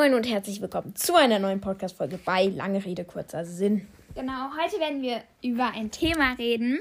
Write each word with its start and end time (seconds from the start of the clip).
Moin 0.00 0.14
und 0.14 0.26
herzlich 0.26 0.62
willkommen 0.62 0.96
zu 0.96 1.14
einer 1.14 1.38
neuen 1.38 1.60
Podcast-Folge 1.60 2.18
bei 2.24 2.46
Lange 2.46 2.82
Rede, 2.82 3.04
kurzer 3.04 3.44
Sinn. 3.44 3.86
Genau, 4.14 4.48
heute 4.58 4.80
werden 4.80 5.02
wir 5.02 5.22
über 5.42 5.72
ein 5.74 5.90
Thema 5.90 6.32
reden, 6.38 6.80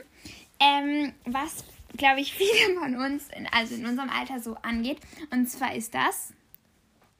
ähm, 0.61 1.11
was, 1.25 1.66
glaube 1.97 2.21
ich, 2.21 2.34
viele 2.38 2.79
von 2.79 2.95
uns, 2.95 3.27
in, 3.35 3.45
also 3.52 3.75
in 3.75 3.85
unserem 3.85 4.09
Alter 4.09 4.39
so 4.39 4.55
angeht. 4.61 4.99
Und 5.31 5.49
zwar 5.49 5.75
ist 5.75 5.93
das 5.93 6.34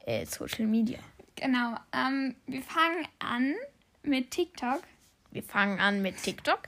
Äh, 0.06 0.24
Social 0.24 0.66
Media. 0.66 1.00
Genau. 1.36 1.74
Ähm, 1.92 2.34
wir 2.46 2.62
fangen 2.62 3.06
an 3.18 3.54
mit 4.02 4.30
TikTok. 4.30 4.80
Wir 5.32 5.42
fangen 5.42 5.80
an 5.80 6.00
mit 6.00 6.16
TikTok. 6.16 6.60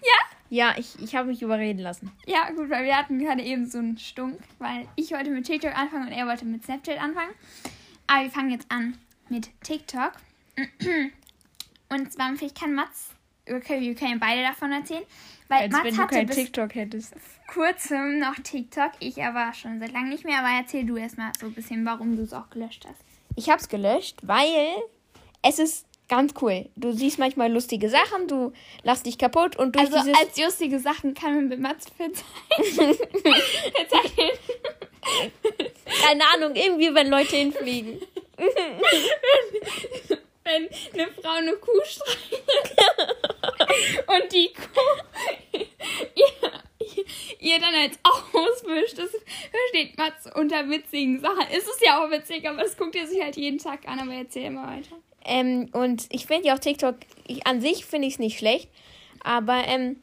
Ja? 0.00 0.36
Ja, 0.50 0.74
ich, 0.76 1.00
ich 1.00 1.14
habe 1.14 1.28
mich 1.28 1.42
überreden 1.42 1.78
lassen. 1.78 2.10
Ja, 2.26 2.50
gut, 2.50 2.70
weil 2.70 2.82
wir 2.82 2.96
hatten 2.96 3.20
gerade 3.20 3.42
eben 3.42 3.70
so 3.70 3.78
einen 3.78 3.98
Stunk, 3.98 4.40
weil 4.58 4.88
ich 4.96 5.12
wollte 5.12 5.30
mit 5.30 5.46
TikTok 5.46 5.78
anfangen 5.78 6.08
und 6.08 6.12
er 6.12 6.26
wollte 6.26 6.44
mit 6.44 6.64
Snapchat 6.64 7.00
anfangen. 7.00 7.30
Aber 8.12 8.24
wir 8.24 8.30
fangen 8.30 8.50
jetzt 8.50 8.70
an 8.70 8.98
mit 9.30 9.48
TikTok. 9.62 10.12
Und 11.88 12.12
zwar, 12.12 12.34
vielleicht 12.36 12.60
kann 12.60 12.74
Mats, 12.74 13.10
okay, 13.48 13.80
wir 13.80 13.94
können 13.94 14.20
beide 14.20 14.42
davon 14.42 14.70
erzählen. 14.70 15.04
Weil 15.48 15.62
Als 15.62 15.72
Mats 15.72 15.84
wenn 15.84 15.94
du 15.94 16.02
hatte 16.02 16.14
kein 16.16 16.26
bis 16.26 16.36
TikTok 16.36 16.74
hättest. 16.74 17.14
kurzem 17.52 18.18
noch 18.18 18.34
TikTok, 18.34 18.92
ich 18.98 19.22
aber 19.22 19.54
schon 19.54 19.80
seit 19.80 19.92
langem 19.92 20.10
nicht 20.10 20.24
mehr. 20.24 20.40
Aber 20.40 20.48
erzähl 20.48 20.84
du 20.84 20.96
erstmal 20.96 21.32
so 21.40 21.46
ein 21.46 21.54
bisschen, 21.54 21.86
warum 21.86 22.16
du 22.16 22.22
es 22.22 22.34
auch 22.34 22.50
gelöscht 22.50 22.84
hast. 22.86 23.00
Ich 23.34 23.48
habe 23.48 23.60
es 23.60 23.68
gelöscht, 23.68 24.18
weil 24.22 24.76
es 25.42 25.58
ist 25.58 25.86
ganz 26.08 26.34
cool. 26.42 26.68
Du 26.76 26.92
siehst 26.92 27.18
manchmal 27.18 27.50
lustige 27.50 27.88
Sachen, 27.88 28.28
du 28.28 28.52
lachst 28.82 29.06
dich 29.06 29.16
kaputt 29.16 29.56
und 29.56 29.74
durch 29.74 29.90
Also 29.90 30.04
dieses... 30.04 30.20
als 30.20 30.36
lustige 30.36 30.78
Sachen 30.78 31.14
kann 31.14 31.34
man 31.34 31.48
mit 31.48 31.60
Mats 31.60 31.86
verzeihen. 31.96 32.96
keine 36.02 36.24
Ahnung, 36.34 36.54
irgendwie, 36.54 36.94
wenn 36.94 37.08
Leute 37.08 37.36
hinfliegen. 37.36 38.00
wenn 40.44 40.68
eine 40.92 41.08
Frau 41.20 41.30
eine 41.30 41.52
Kuh 41.52 41.80
streichelt 41.84 42.42
und 44.06 44.32
die 44.32 44.52
Kuh 44.52 45.60
ihr, 46.14 46.26
ihr 47.38 47.60
dann 47.60 47.74
als 47.74 47.98
auswischt, 48.02 48.98
das 48.98 49.10
versteht 49.10 49.96
Mats 49.98 50.28
unter 50.34 50.68
witzigen 50.68 51.20
Sachen. 51.20 51.46
Es 51.50 51.64
ist 51.64 51.80
ja 51.84 52.04
auch 52.04 52.10
witzig, 52.10 52.48
aber 52.48 52.62
das 52.62 52.76
guckt 52.76 52.96
er 52.96 53.06
sich 53.06 53.22
halt 53.22 53.36
jeden 53.36 53.58
Tag 53.58 53.86
an, 53.86 54.00
aber 54.00 54.14
erzähl 54.14 54.46
immer 54.46 54.66
weiter. 54.66 54.96
Ähm, 55.24 55.70
und 55.72 56.06
ich 56.10 56.26
finde 56.26 56.48
ja 56.48 56.54
auch 56.54 56.58
TikTok, 56.58 56.96
ich, 57.26 57.46
an 57.46 57.60
sich 57.60 57.84
finde 57.86 58.08
ich 58.08 58.14
es 58.14 58.18
nicht 58.18 58.38
schlecht, 58.38 58.68
aber 59.22 59.62
ähm, 59.66 60.02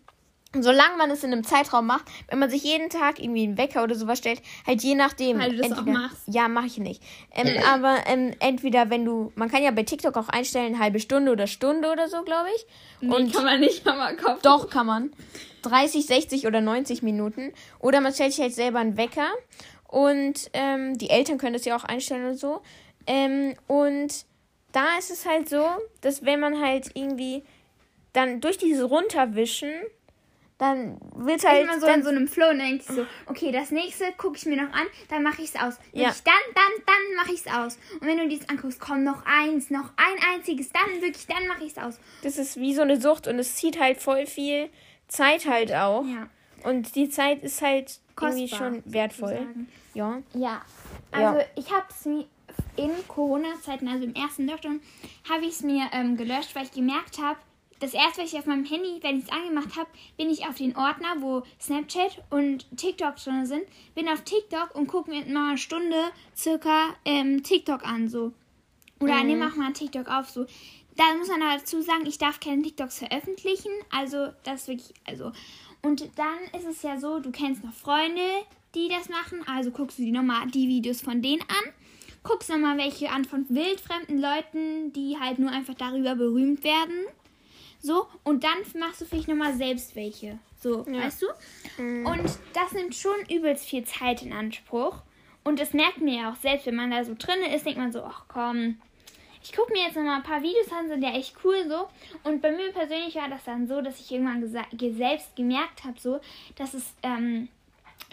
solange 0.53 0.97
man 0.97 1.11
es 1.11 1.23
in 1.23 1.31
einem 1.31 1.43
Zeitraum 1.43 1.85
macht, 1.85 2.05
wenn 2.27 2.39
man 2.39 2.49
sich 2.49 2.63
jeden 2.63 2.89
Tag 2.89 3.19
irgendwie 3.19 3.43
einen 3.43 3.57
Wecker 3.57 3.83
oder 3.83 3.95
sowas 3.95 4.17
stellt, 4.17 4.41
halt 4.65 4.81
je 4.81 4.95
nachdem. 4.95 5.39
Weil 5.39 5.55
du 5.55 5.57
das 5.57 5.77
auch 5.77 5.85
machst. 5.85 6.23
Ja, 6.27 6.47
mache 6.47 6.67
ich 6.67 6.77
nicht. 6.77 7.03
Ähm, 7.33 7.61
aber 7.71 7.97
ähm, 8.07 8.33
entweder 8.39 8.89
wenn 8.89 9.05
du, 9.05 9.31
man 9.35 9.49
kann 9.49 9.63
ja 9.63 9.71
bei 9.71 9.83
TikTok 9.83 10.17
auch 10.17 10.29
einstellen, 10.29 10.73
eine 10.73 10.79
halbe 10.79 10.99
Stunde 10.99 11.31
oder 11.31 11.47
Stunde 11.47 11.91
oder 11.91 12.07
so, 12.07 12.23
glaube 12.23 12.49
ich. 12.55 13.09
Und 13.09 13.33
kann 13.33 13.45
man 13.45 13.59
nicht 13.59 13.87
am 13.87 14.17
Kopf. 14.17 14.41
Doch, 14.41 14.69
kann 14.69 14.87
man. 14.87 15.11
30, 15.61 16.05
60 16.05 16.47
oder 16.47 16.61
90 16.61 17.03
Minuten. 17.03 17.53
Oder 17.79 18.01
man 18.01 18.13
stellt 18.13 18.33
sich 18.33 18.41
halt 18.41 18.53
selber 18.53 18.79
einen 18.79 18.97
Wecker. 18.97 19.27
Und 19.87 20.49
ähm, 20.53 20.97
die 20.97 21.09
Eltern 21.09 21.37
können 21.37 21.53
das 21.53 21.65
ja 21.65 21.75
auch 21.75 21.83
einstellen 21.83 22.27
und 22.27 22.39
so. 22.39 22.61
Ähm, 23.07 23.55
und 23.67 24.25
da 24.71 24.97
ist 24.97 25.11
es 25.11 25.25
halt 25.25 25.49
so, 25.49 25.65
dass 26.01 26.25
wenn 26.25 26.39
man 26.39 26.61
halt 26.61 26.91
irgendwie 26.93 27.43
dann 28.13 28.41
durch 28.41 28.57
dieses 28.57 28.89
Runterwischen, 28.89 29.71
dann 30.59 30.97
wird 31.15 31.43
halt. 31.47 31.63
Ist 31.63 31.67
man 31.67 31.79
so 31.81 31.87
in 31.87 32.03
so 32.03 32.09
einem 32.09 32.27
Flow 32.27 32.49
und 32.49 32.59
denkt 32.59 32.83
sich 32.83 32.95
so, 32.95 33.05
okay, 33.25 33.51
das 33.51 33.71
nächste 33.71 34.11
gucke 34.17 34.37
ich 34.37 34.45
mir 34.45 34.57
noch 34.57 34.71
an, 34.73 34.85
dann 35.09 35.23
mache 35.23 35.41
ich 35.41 35.49
es 35.49 35.55
aus. 35.55 35.75
Ja. 35.93 36.07
Wirklich, 36.07 36.23
dann, 36.23 36.33
dann, 36.53 36.85
dann 36.85 37.15
mache 37.15 37.33
ich 37.33 37.45
es 37.45 37.51
aus. 37.51 37.79
Und 37.99 38.05
wenn 38.07 38.17
du 38.17 38.27
dies 38.27 38.47
anguckst, 38.47 38.79
komm, 38.79 39.03
noch 39.03 39.23
eins, 39.25 39.71
noch 39.71 39.89
ein 39.95 40.35
einziges, 40.35 40.69
dann 40.71 41.01
wirklich, 41.01 41.25
dann 41.25 41.47
mache 41.47 41.63
ich 41.63 41.71
es 41.71 41.77
aus. 41.77 41.99
das 42.21 42.37
ist 42.37 42.57
wie 42.59 42.75
so 42.75 42.81
eine 42.83 43.01
Sucht 43.01 43.27
und 43.27 43.39
es 43.39 43.55
zieht 43.55 43.79
halt 43.79 43.97
voll 43.99 44.27
viel 44.27 44.69
Zeit 45.07 45.47
halt 45.47 45.73
auch. 45.73 46.03
Ja. 46.05 46.27
Und 46.63 46.93
die 46.95 47.09
Zeit 47.09 47.41
ist 47.41 47.61
halt 47.61 47.99
irgendwie 48.19 48.49
Kostbar, 48.49 48.71
schon 48.73 48.83
wertvoll. 48.85 49.29
sozusagen. 49.29 49.67
Ja. 49.93 50.21
Ja, 50.33 50.61
Ja. 51.13 51.29
also 51.31 51.45
ich 51.55 51.71
habe 51.71 51.85
es 51.89 52.05
mir 52.05 52.25
in 52.75 52.91
Corona-Zeiten, 53.07 53.87
also 53.87 54.03
im 54.03 54.13
ersten 54.13 54.45
Lockdown, 54.47 54.81
habe 55.29 55.43
ich 55.45 55.51
es 55.51 55.61
mir 55.61 55.83
ähm, 55.93 56.17
gelöscht, 56.17 56.53
weil 56.53 56.63
ich 56.65 56.71
gemerkt 56.71 57.17
habe, 57.21 57.39
das 57.79 57.93
erste, 57.93 58.21
was 58.21 58.33
ich 58.33 58.39
auf 58.39 58.45
meinem 58.45 58.65
Handy, 58.65 58.99
wenn 59.01 59.17
ich 59.17 59.25
es 59.25 59.31
angemacht 59.31 59.77
habe, 59.77 59.89
bin 60.17 60.29
ich 60.29 60.45
auf 60.45 60.55
den 60.55 60.75
Ordner, 60.75 61.15
wo 61.19 61.43
Snapchat 61.61 62.23
und 62.29 62.65
TikTok 62.77 63.15
drin 63.15 63.45
sind, 63.45 63.63
bin 63.95 64.09
auf 64.09 64.21
TikTok 64.21 64.75
und 64.75 64.87
gucke 64.87 65.09
mir 65.09 65.25
mal 65.25 65.49
eine 65.49 65.57
Stunde 65.57 65.97
circa 66.35 66.95
ähm, 67.05 67.43
TikTok 67.43 67.85
an, 67.85 68.09
so. 68.09 68.33
Oder 68.99 69.23
nehme 69.23 69.47
auch 69.47 69.55
mal 69.55 69.71
TikTok 69.71 70.09
auf, 70.09 70.29
so. 70.29 70.45
Da 70.97 71.15
muss 71.17 71.29
man 71.29 71.39
dazu 71.39 71.81
sagen, 71.81 72.05
ich 72.05 72.17
darf 72.17 72.41
keine 72.41 72.61
TikToks 72.61 72.99
veröffentlichen, 72.99 73.71
also 73.89 74.29
das 74.43 74.61
ist 74.61 74.67
wirklich, 74.67 74.93
also. 75.05 75.31
Und 75.81 76.09
dann 76.17 76.59
ist 76.59 76.67
es 76.67 76.81
ja 76.81 76.99
so, 76.99 77.19
du 77.19 77.31
kennst 77.31 77.63
noch 77.63 77.73
Freunde, 77.73 78.21
die 78.75 78.89
das 78.89 79.07
machen, 79.07 79.47
also 79.47 79.71
guckst 79.71 79.97
du 79.97 80.03
dir 80.03 80.11
nochmal 80.11 80.47
die 80.47 80.67
Videos 80.67 80.99
von 80.99 81.21
denen 81.21 81.41
an, 81.43 81.73
guckst 82.23 82.49
nochmal 82.49 82.77
welche 82.77 83.09
an 83.09 83.23
von 83.23 83.45
wildfremden 83.49 84.19
Leuten, 84.19 84.91
die 84.91 85.17
halt 85.17 85.39
nur 85.39 85.51
einfach 85.51 85.75
darüber 85.75 86.15
berühmt 86.15 86.65
werden. 86.65 87.05
So, 87.81 88.07
und 88.23 88.43
dann 88.43 88.57
machst 88.77 89.01
du 89.01 89.05
vielleicht 89.05 89.27
nochmal 89.27 89.53
selbst 89.53 89.95
welche. 89.95 90.39
So, 90.61 90.85
weißt 90.85 91.21
du? 91.21 91.27
Und 91.77 92.39
das 92.53 92.73
nimmt 92.73 92.93
schon 92.93 93.15
übelst 93.29 93.65
viel 93.65 93.85
Zeit 93.85 94.21
in 94.21 94.33
Anspruch. 94.33 94.97
Und 95.45 95.59
das 95.59 95.73
merkt 95.73 95.99
man 95.99 96.13
ja 96.13 96.31
auch 96.31 96.35
selbst, 96.35 96.65
wenn 96.65 96.75
man 96.75 96.91
da 96.91 97.03
so 97.03 97.15
drin 97.17 97.41
ist, 97.55 97.65
denkt 97.65 97.79
man 97.79 97.93
so, 97.93 98.03
ach 98.03 98.25
komm, 98.27 98.77
ich 99.41 99.53
gucke 99.53 99.71
mir 99.71 99.83
jetzt 99.83 99.95
nochmal 99.95 100.17
ein 100.17 100.23
paar 100.23 100.41
Videos 100.41 100.71
an, 100.71 100.89
sind 100.89 101.01
ja 101.01 101.11
echt 101.11 101.35
cool 101.43 101.67
so. 101.67 101.87
Und 102.23 102.41
bei 102.41 102.51
mir 102.51 102.71
persönlich 102.71 103.15
war 103.15 103.29
das 103.29 103.45
dann 103.45 103.67
so, 103.67 103.81
dass 103.81 103.99
ich 103.99 104.11
irgendwann 104.11 104.45
selbst 104.47 105.35
gemerkt 105.35 105.85
habe, 105.85 105.99
so, 105.99 106.19
dass 106.55 106.73
es 106.73 106.93
ähm, 107.03 107.47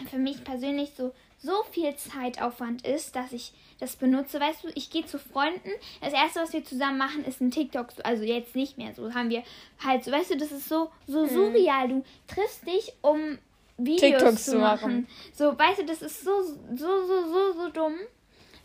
für 0.09 0.17
mich 0.17 0.43
persönlich 0.43 0.91
so, 0.95 1.13
so 1.37 1.63
viel 1.71 1.95
Zeitaufwand 1.95 2.87
ist, 2.87 3.15
dass 3.15 3.33
ich 3.33 3.51
das 3.79 3.95
benutze. 3.95 4.39
Weißt 4.39 4.63
du, 4.63 4.69
ich 4.75 4.89
gehe 4.89 5.05
zu 5.05 5.19
Freunden. 5.19 5.69
Das 6.01 6.13
erste, 6.13 6.41
was 6.41 6.53
wir 6.53 6.63
zusammen 6.63 6.97
machen, 6.97 7.25
ist 7.25 7.41
ein 7.41 7.51
TikTok. 7.51 7.87
Also 8.03 8.23
jetzt 8.23 8.55
nicht 8.55 8.77
mehr. 8.77 8.93
So 8.93 9.13
haben 9.13 9.29
wir 9.29 9.43
halt 9.83 10.03
so, 10.03 10.11
weißt 10.11 10.31
du, 10.31 10.37
das 10.37 10.51
ist 10.51 10.67
so, 10.67 10.89
so 11.07 11.25
surreal. 11.25 11.87
Du 11.89 12.03
triffst 12.27 12.65
dich, 12.67 12.93
um 13.01 13.37
Videos 13.77 14.01
TikToks 14.01 14.45
zu 14.45 14.51
zu 14.51 14.57
machen. 14.57 14.81
machen. 14.81 15.07
So, 15.33 15.57
weißt 15.57 15.79
du, 15.81 15.85
das 15.85 16.01
ist 16.01 16.23
so, 16.23 16.41
so, 16.41 17.05
so, 17.05 17.23
so, 17.25 17.53
so 17.53 17.69
dumm. 17.69 17.95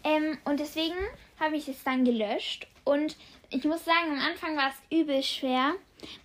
Ähm, 0.05 0.39
und 0.45 0.59
deswegen 0.59 0.97
habe 1.39 1.57
ich 1.57 1.69
es 1.69 1.83
dann 1.85 2.05
gelöscht. 2.05 2.67
Und 2.85 3.17
ich 3.51 3.65
muss 3.65 3.85
sagen, 3.85 4.13
am 4.13 4.19
Anfang 4.19 4.57
war 4.57 4.71
es 4.71 4.99
übel 4.99 5.23
schwer, 5.23 5.75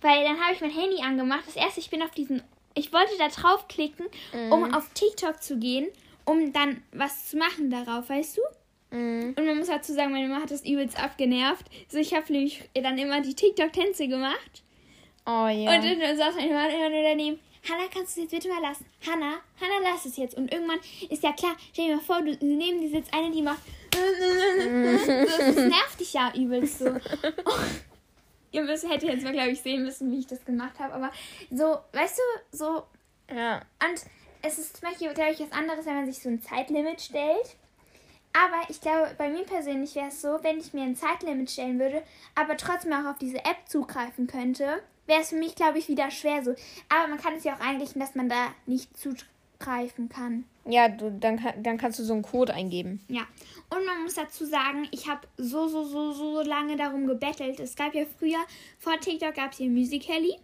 weil 0.00 0.24
dann 0.24 0.40
habe 0.40 0.54
ich 0.54 0.60
mein 0.60 0.70
Handy 0.70 1.02
angemacht. 1.02 1.44
Das 1.46 1.56
erste, 1.56 1.80
ich 1.80 1.90
bin 1.90 2.02
auf 2.02 2.10
diesen, 2.10 2.42
ich 2.74 2.92
wollte 2.92 3.16
da 3.18 3.28
draufklicken, 3.28 4.06
um 4.50 4.74
auf 4.74 4.88
TikTok 4.94 5.42
zu 5.42 5.58
gehen, 5.58 5.86
um 6.24 6.52
dann 6.52 6.82
was 6.92 7.26
zu 7.26 7.36
machen 7.36 7.70
darauf, 7.70 8.08
weißt 8.08 8.38
du? 8.38 8.42
Mhm. 8.90 9.34
Und 9.36 9.46
man 9.46 9.58
muss 9.58 9.68
dazu 9.68 9.92
sagen, 9.92 10.12
meine 10.12 10.28
Mama 10.28 10.42
hat 10.42 10.50
das 10.50 10.64
übelst 10.64 11.02
abgenervt. 11.02 11.66
So, 11.88 11.98
ich 11.98 12.14
habe 12.14 12.32
nämlich 12.32 12.68
dann 12.74 12.98
immer 12.98 13.20
die 13.20 13.34
TikTok-Tänze 13.34 14.08
gemacht. 14.08 14.62
Oh 15.26 15.46
ja. 15.46 15.76
Und 15.76 16.00
dann 16.00 16.16
saß 16.16 16.36
meine 16.36 16.54
Mama 16.54 16.68
immer 16.68 16.88
nur 16.88 17.02
daneben. 17.02 17.38
Hanna, 17.68 17.84
kannst 17.92 18.16
du 18.16 18.22
es 18.22 18.30
jetzt 18.30 18.42
bitte 18.42 18.48
mal 18.48 18.62
lassen? 18.62 18.86
Hanna, 19.06 19.40
Hanna, 19.60 19.90
lass 19.90 20.06
es 20.06 20.16
jetzt. 20.16 20.36
Und 20.36 20.52
irgendwann 20.52 20.78
ist 21.10 21.22
ja 21.22 21.32
klar, 21.32 21.54
stell 21.72 21.88
dir 21.88 21.96
mal 21.96 22.02
vor, 22.02 22.22
du 22.22 22.36
neben 22.40 22.80
dir 22.80 22.88
sitzt 22.88 23.12
eine, 23.12 23.30
die 23.30 23.42
macht. 23.42 23.62
das 23.90 25.56
nervt 25.56 26.00
dich 26.00 26.12
ja 26.12 26.32
übelst 26.34 26.78
so. 26.78 26.86
Ihr 28.52 28.62
müsst, 28.62 28.88
hättet 28.88 29.10
jetzt 29.10 29.24
mal, 29.24 29.32
glaube 29.32 29.50
ich, 29.50 29.60
sehen 29.60 29.82
müssen, 29.82 30.10
wie 30.10 30.20
ich 30.20 30.26
das 30.26 30.44
gemacht 30.44 30.78
habe. 30.78 30.94
Aber 30.94 31.10
so, 31.50 31.78
weißt 31.92 32.18
du, 32.18 32.56
so. 32.56 32.82
ja. 33.30 33.60
Und 33.86 34.00
es 34.40 34.58
ist 34.58 34.78
zum 34.78 34.88
Beispiel, 34.88 35.12
glaube 35.12 35.32
ich, 35.32 35.40
was 35.40 35.52
anderes, 35.52 35.84
wenn 35.84 35.96
man 35.96 36.06
sich 36.10 36.22
so 36.22 36.30
ein 36.30 36.40
Zeitlimit 36.40 37.00
stellt. 37.00 37.56
Aber 38.32 38.68
ich 38.68 38.80
glaube, 38.80 39.14
bei 39.16 39.28
mir 39.28 39.44
persönlich 39.44 39.94
wäre 39.94 40.08
es 40.08 40.20
so, 40.20 40.38
wenn 40.42 40.58
ich 40.58 40.72
mir 40.72 40.82
ein 40.82 40.96
Zeitlimit 40.96 41.50
stellen 41.50 41.78
würde, 41.78 42.02
aber 42.34 42.56
trotzdem 42.56 42.92
auch 42.92 43.10
auf 43.10 43.18
diese 43.18 43.38
App 43.38 43.56
zugreifen 43.66 44.26
könnte, 44.26 44.82
wäre 45.06 45.22
es 45.22 45.30
für 45.30 45.36
mich, 45.36 45.54
glaube 45.54 45.78
ich, 45.78 45.88
wieder 45.88 46.10
schwer 46.10 46.44
so. 46.44 46.54
Aber 46.88 47.08
man 47.08 47.18
kann 47.18 47.34
es 47.34 47.44
ja 47.44 47.56
auch 47.56 47.60
einrichten, 47.60 48.00
dass 48.00 48.14
man 48.14 48.28
da 48.28 48.48
nicht 48.66 48.90
zugreifen 48.96 50.08
kann. 50.08 50.44
Ja, 50.66 50.88
du, 50.88 51.10
dann, 51.10 51.40
dann 51.62 51.78
kannst 51.78 51.98
du 51.98 52.04
so 52.04 52.12
einen 52.12 52.22
Code 52.22 52.52
eingeben. 52.52 53.02
Ja. 53.08 53.22
Und 53.70 53.86
man 53.86 54.02
muss 54.02 54.14
dazu 54.14 54.44
sagen, 54.44 54.86
ich 54.90 55.08
habe 55.08 55.26
so, 55.38 55.66
so, 55.66 55.84
so, 55.84 56.12
so 56.12 56.42
lange 56.42 56.76
darum 56.76 57.06
gebettelt. 57.06 57.58
Es 57.58 57.74
gab 57.74 57.94
ja 57.94 58.04
früher, 58.18 58.38
vor 58.78 59.00
TikTok 59.00 59.34
gab 59.34 59.52
es 59.52 59.58
hier 59.58 59.70
Musical.ly. 59.70 60.38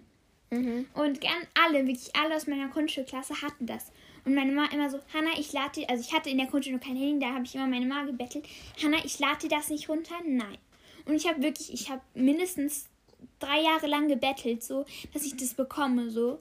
Und 0.95 1.21
gern 1.21 1.47
alle, 1.67 1.87
wirklich 1.87 2.15
alle 2.15 2.37
aus 2.37 2.47
meiner 2.47 2.69
Grundschulklasse 2.69 3.43
hatten 3.43 3.67
das. 3.67 3.91
Und 4.25 4.35
meine 4.35 4.53
Mama 4.53 4.69
immer 4.73 4.89
so, 4.89 4.99
Hanna, 5.13 5.31
ich 5.39 5.53
lade 5.53 5.81
dir, 5.81 5.91
also 5.91 6.03
ich 6.07 6.15
hatte 6.15 6.31
in 6.31 6.39
der 6.39 6.47
Grundschule 6.47 6.79
kein 6.79 6.97
Handy, 6.97 7.19
da 7.19 7.35
habe 7.35 7.45
ich 7.45 7.55
immer 7.55 7.67
meine 7.67 7.87
Mama 7.87 8.05
gebettelt. 8.05 8.47
Hanna, 8.83 8.99
ich 9.05 9.19
lade 9.19 9.49
dir 9.49 9.57
das 9.57 9.69
nicht 9.69 9.89
runter? 9.89 10.15
Nein. 10.27 10.59
Und 11.07 11.15
ich 11.15 11.29
habe 11.29 11.43
wirklich, 11.43 11.73
ich 11.73 11.91
habe 11.91 12.01
mindestens 12.15 12.89
drei 13.39 13.61
Jahre 13.61 13.87
lang 13.87 14.09
gebettelt, 14.09 14.63
so, 14.63 14.87
dass 15.13 15.25
ich 15.25 15.37
das 15.37 15.55
bekomme, 15.55 16.11
so. 16.11 16.39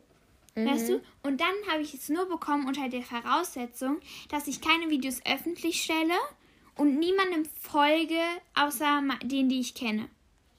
Weißt 0.56 0.90
du? 0.90 1.02
Und 1.24 1.42
dann 1.42 1.56
habe 1.72 1.82
ich 1.82 1.96
es 1.96 2.10
nur 2.10 2.28
bekommen 2.30 2.68
unter 2.68 2.88
der 2.88 3.02
Voraussetzung, 3.02 4.00
dass 4.30 4.48
ich 4.48 4.62
keine 4.62 4.90
Videos 4.90 5.20
öffentlich 5.26 5.82
stelle 5.82 6.14
und 6.76 7.00
niemandem 7.00 7.46
folge, 7.60 8.20
außer 8.54 9.02
denen, 9.24 9.50
die 9.50 9.60
ich 9.60 9.74
kenne. 9.74 10.10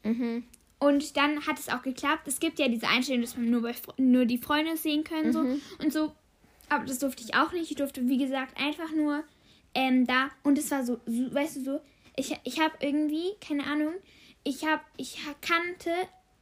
Mhm. 0.02 0.44
Und 0.80 1.16
dann 1.16 1.46
hat 1.46 1.60
es 1.60 1.68
auch 1.68 1.82
geklappt. 1.82 2.26
Es 2.26 2.40
gibt 2.40 2.58
ja 2.58 2.68
diese 2.68 2.88
Einstellung, 2.88 3.22
dass 3.22 3.36
man 3.36 3.50
nur, 3.50 3.62
bei, 3.62 3.74
nur 3.96 4.26
die 4.26 4.38
Freunde 4.38 4.76
sehen 4.76 5.04
können 5.04 5.32
so 5.32 5.38
und 5.78 5.92
so. 5.92 6.12
Aber 6.68 6.84
das 6.84 6.98
durfte 6.98 7.22
ich 7.22 7.34
auch 7.34 7.52
nicht. 7.52 7.70
Ich 7.70 7.76
durfte, 7.76 8.08
wie 8.08 8.18
gesagt, 8.18 8.58
einfach 8.60 8.92
nur 8.92 9.24
ähm, 9.74 10.06
da. 10.06 10.30
Und 10.42 10.58
es 10.58 10.70
war 10.70 10.84
so, 10.84 11.00
so 11.06 11.34
weißt 11.34 11.56
du 11.56 11.64
so, 11.64 11.80
ich, 12.16 12.36
ich 12.44 12.60
habe 12.60 12.74
irgendwie, 12.80 13.32
keine 13.40 13.64
Ahnung, 13.64 13.94
ich 14.44 14.64
habe, 14.64 14.82
ich 14.96 15.18
kannte 15.40 15.90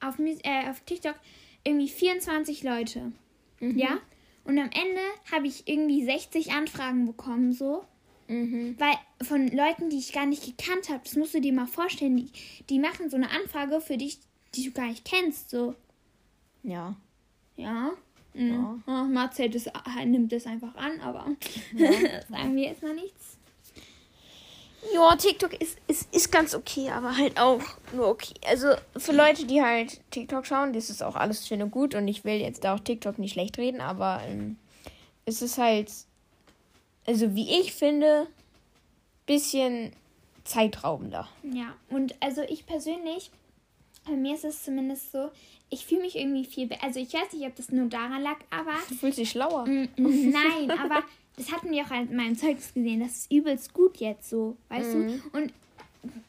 auf, 0.00 0.18
äh, 0.18 0.68
auf 0.68 0.80
TikTok 0.80 1.16
irgendwie 1.64 1.88
24 1.88 2.62
Leute. 2.62 3.12
Ja? 3.60 3.98
Und 4.44 4.58
am 4.58 4.70
Ende 4.70 5.00
habe 5.30 5.46
ich 5.46 5.68
irgendwie 5.68 6.04
60 6.04 6.52
Anfragen 6.52 7.06
bekommen, 7.06 7.52
so. 7.52 7.84
Mhm. 8.26 8.76
Weil 8.78 8.94
von 9.24 9.48
Leuten, 9.48 9.90
die 9.90 9.98
ich 9.98 10.12
gar 10.12 10.26
nicht 10.26 10.44
gekannt 10.44 10.88
habe, 10.88 11.00
das 11.04 11.16
musst 11.16 11.34
du 11.34 11.40
dir 11.40 11.52
mal 11.52 11.66
vorstellen, 11.66 12.16
die, 12.16 12.30
die 12.68 12.78
machen 12.78 13.08
so 13.08 13.16
eine 13.16 13.30
Anfrage 13.30 13.80
für 13.80 13.96
dich, 13.96 14.18
die 14.54 14.64
du 14.64 14.72
gar 14.72 14.88
nicht 14.88 15.04
kennst, 15.04 15.50
so. 15.50 15.74
Ja. 16.62 16.96
Ja. 17.56 17.92
Ja. 18.34 18.42
Mhm. 18.42 18.82
Ja. 18.86 19.02
Matze 19.04 19.48
das, 19.50 19.66
äh, 19.66 20.04
nimmt 20.06 20.32
das 20.32 20.46
einfach 20.46 20.74
an, 20.76 21.00
aber 21.00 21.26
sagen 22.28 22.56
wir 22.56 22.64
jetzt 22.64 22.82
mal 22.82 22.94
nichts. 22.94 23.38
Ja, 24.92 25.14
TikTok 25.14 25.54
ist, 25.60 25.78
ist, 25.86 26.12
ist 26.12 26.32
ganz 26.32 26.54
okay, 26.54 26.90
aber 26.90 27.16
halt 27.16 27.38
auch 27.38 27.60
nur 27.92 28.08
okay. 28.08 28.34
Also 28.48 28.68
für 28.96 29.12
Leute, 29.12 29.46
die 29.46 29.62
halt 29.62 30.00
TikTok 30.10 30.44
schauen, 30.44 30.72
das 30.72 30.90
ist 30.90 31.02
auch 31.02 31.14
alles 31.14 31.46
schön 31.46 31.62
und 31.62 31.70
gut 31.70 31.94
und 31.94 32.08
ich 32.08 32.24
will 32.24 32.40
jetzt 32.40 32.64
da 32.64 32.74
auch 32.74 32.80
TikTok 32.80 33.18
nicht 33.18 33.32
schlecht 33.32 33.58
reden, 33.58 33.80
aber 33.80 34.22
ähm, 34.26 34.56
es 35.24 35.40
ist 35.40 35.58
halt, 35.58 35.92
also 37.06 37.34
wie 37.36 37.60
ich 37.60 37.72
finde, 37.74 38.26
bisschen 39.24 39.92
zeitraubender. 40.44 41.28
Ja, 41.44 41.74
und 41.88 42.16
also 42.20 42.42
ich 42.42 42.66
persönlich, 42.66 43.30
bei 44.04 44.12
mir 44.12 44.34
ist 44.34 44.44
es 44.44 44.64
zumindest 44.64 45.12
so, 45.12 45.30
ich 45.70 45.86
fühle 45.86 46.02
mich 46.02 46.16
irgendwie 46.16 46.44
viel 46.44 46.66
besser. 46.66 46.84
Also 46.84 47.00
ich 47.00 47.12
weiß 47.14 47.32
nicht, 47.32 47.46
ob 47.46 47.54
das 47.56 47.70
nur 47.70 47.86
daran 47.88 48.22
lag, 48.22 48.36
aber 48.50 48.72
Du 48.88 48.94
fühlst 48.94 49.18
dich 49.18 49.30
schlauer. 49.30 49.66
Mm, 49.66 49.88
Nein, 49.96 50.70
aber 50.70 51.02
das 51.36 51.50
hatten 51.52 51.70
wir 51.70 51.82
auch 51.84 51.90
in 51.90 52.14
meinem 52.14 52.36
Zeugnis 52.36 52.74
gesehen. 52.74 53.00
Das 53.00 53.12
ist 53.12 53.32
übelst 53.32 53.72
gut 53.72 53.96
jetzt 53.98 54.28
so, 54.28 54.56
weißt 54.68 54.94
Mhm. 54.94 55.22
du? 55.32 55.38
Und 55.38 55.52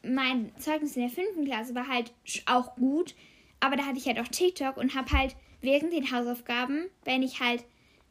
mein 0.04 0.52
Zeugnis 0.60 0.96
in 0.96 1.02
der 1.04 1.12
fünften 1.12 1.46
Klasse 1.46 1.74
war 1.76 1.88
halt 1.88 2.14
auch 2.46 2.76
gut, 2.76 3.16
aber 3.60 3.76
da 3.76 3.86
hatte 3.86 3.98
ich 3.98 4.06
halt 4.06 4.20
auch 4.20 4.28
TikTok 4.28 4.78
und 4.78 4.94
habe 4.96 5.12
halt 5.12 5.36
während 5.62 5.92
den 5.94 6.12
Hausaufgaben, 6.12 6.86
wenn 7.06 7.24
ich 7.24 7.40
halt 7.40 7.64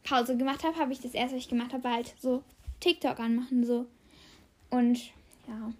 Pause 0.02 0.36
gemacht 0.36 0.64
habe, 0.64 0.76
habe 0.76 0.92
ich 0.92 1.00
das 1.00 1.14
erste, 1.14 1.36
was 1.36 1.44
ich 1.44 1.48
gemacht 1.48 1.72
habe, 1.72 1.88
halt 1.88 2.14
so 2.20 2.42
TikTok 2.80 3.20
anmachen 3.20 3.64
so. 3.64 3.86
Und 4.70 4.98
ja. 5.46 5.72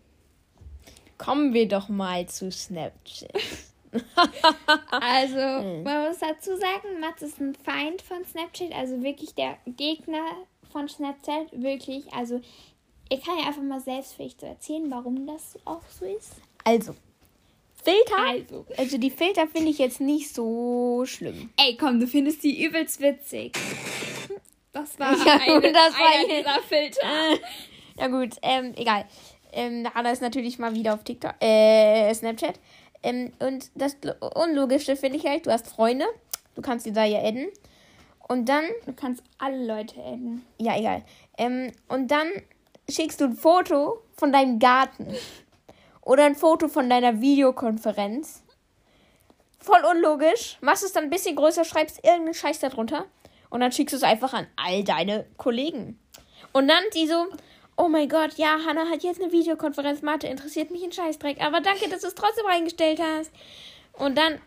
Kommen 1.18 1.52
wir 1.52 1.66
doch 1.68 1.88
mal 1.88 2.26
zu 2.28 2.50
Snapchat. 2.50 3.32
Also, 4.90 5.36
Mhm. 5.66 5.82
man 5.82 6.08
muss 6.08 6.18
dazu 6.18 6.56
sagen, 6.56 7.00
Mats 7.00 7.22
ist 7.22 7.40
ein 7.40 7.54
Feind 7.54 8.02
von 8.02 8.24
Snapchat, 8.24 8.72
also 8.72 9.02
wirklich 9.02 9.34
der 9.34 9.58
Gegner 9.66 10.24
von 10.72 10.88
Snapchat, 10.88 11.48
wirklich. 11.52 12.12
Also, 12.12 12.40
er 13.10 13.18
kann 13.18 13.38
ja 13.38 13.46
einfach 13.48 13.62
mal 13.62 13.80
selbst 13.80 14.14
vielleicht 14.14 14.40
so 14.40 14.46
erzählen, 14.46 14.90
warum 14.90 15.26
das 15.26 15.58
auch 15.64 15.82
so 15.88 16.06
ist. 16.06 16.32
Also, 16.64 16.94
Filter. 17.84 18.16
Also, 18.28 18.64
Also 18.78 18.96
die 18.98 19.10
Filter 19.10 19.46
finde 19.48 19.70
ich 19.70 19.78
jetzt 19.78 20.00
nicht 20.00 20.32
so 20.32 21.02
schlimm. 21.04 21.50
ey, 21.58 21.76
komm, 21.76 21.98
du 22.00 22.06
findest 22.06 22.42
die 22.44 22.64
übelst 22.64 23.00
witzig. 23.00 23.52
Das 24.72 24.98
war, 24.98 25.12
Ja, 25.26 25.38
eine, 25.40 25.72
das 25.72 25.92
war 25.98 26.06
einer 26.08 26.28
eine- 26.32 26.38
dieser 26.38 26.62
Filter. 26.62 27.06
Na 27.96 28.08
gut, 28.08 28.36
ähm, 28.42 28.72
egal. 28.76 29.04
Ähm, 29.52 29.86
Anna 29.92 30.12
ist 30.12 30.22
natürlich 30.22 30.58
mal 30.58 30.74
wieder 30.74 30.94
auf 30.94 31.04
TikTok, 31.04 31.34
äh, 31.42 32.14
Snapchat. 32.14 32.58
Ähm, 33.02 33.32
und 33.40 33.70
das 33.74 33.96
Lo- 34.02 34.14
Unlogischste 34.34 34.96
finde 34.96 35.18
ich 35.18 35.26
halt, 35.26 35.46
du 35.46 35.50
hast 35.52 35.68
Freunde, 35.68 36.06
du 36.54 36.62
kannst 36.62 36.86
die 36.86 36.92
da 36.92 37.04
ja 37.04 37.20
adden. 37.20 37.48
Und 38.28 38.48
dann, 38.48 38.64
Du 38.86 38.92
kannst 38.92 39.22
alle 39.38 39.64
Leute 39.66 40.00
adden. 40.00 40.44
ja 40.58 40.76
egal. 40.78 41.02
Ähm, 41.36 41.72
und 41.88 42.08
dann 42.10 42.28
schickst 42.88 43.20
du 43.20 43.24
ein 43.26 43.36
Foto 43.36 44.02
von 44.16 44.32
deinem 44.32 44.58
Garten. 44.58 45.14
Oder 46.00 46.24
ein 46.24 46.34
Foto 46.34 46.68
von 46.68 46.88
deiner 46.88 47.20
Videokonferenz. 47.20 48.42
Voll 49.58 49.84
unlogisch. 49.84 50.58
Machst 50.60 50.82
es 50.82 50.92
dann 50.92 51.04
ein 51.04 51.10
bisschen 51.10 51.36
größer, 51.36 51.64
schreibst 51.64 51.98
irgendeinen 52.04 52.34
Scheiß 52.34 52.58
da 52.60 52.68
drunter. 52.70 53.04
Und 53.50 53.60
dann 53.60 53.70
schickst 53.70 53.92
du 53.92 53.96
es 53.98 54.02
einfach 54.02 54.32
an 54.32 54.46
all 54.56 54.82
deine 54.82 55.26
Kollegen. 55.36 55.98
Und 56.52 56.68
dann 56.68 56.82
die 56.94 57.06
so, 57.06 57.26
oh 57.76 57.88
mein 57.88 58.08
Gott, 58.08 58.34
ja, 58.36 58.58
Hannah 58.66 58.88
hat 58.88 59.02
jetzt 59.02 59.20
eine 59.20 59.32
Videokonferenz, 59.32 60.02
Mathe 60.02 60.26
interessiert 60.26 60.70
mich 60.70 60.82
ein 60.82 60.92
Scheißdreck, 60.92 61.40
aber 61.40 61.60
danke, 61.60 61.88
dass 61.88 62.02
du 62.02 62.08
es 62.08 62.14
trotzdem 62.14 62.46
reingestellt 62.46 63.00
hast. 63.00 63.30
Und 63.94 64.16
dann, 64.16 64.40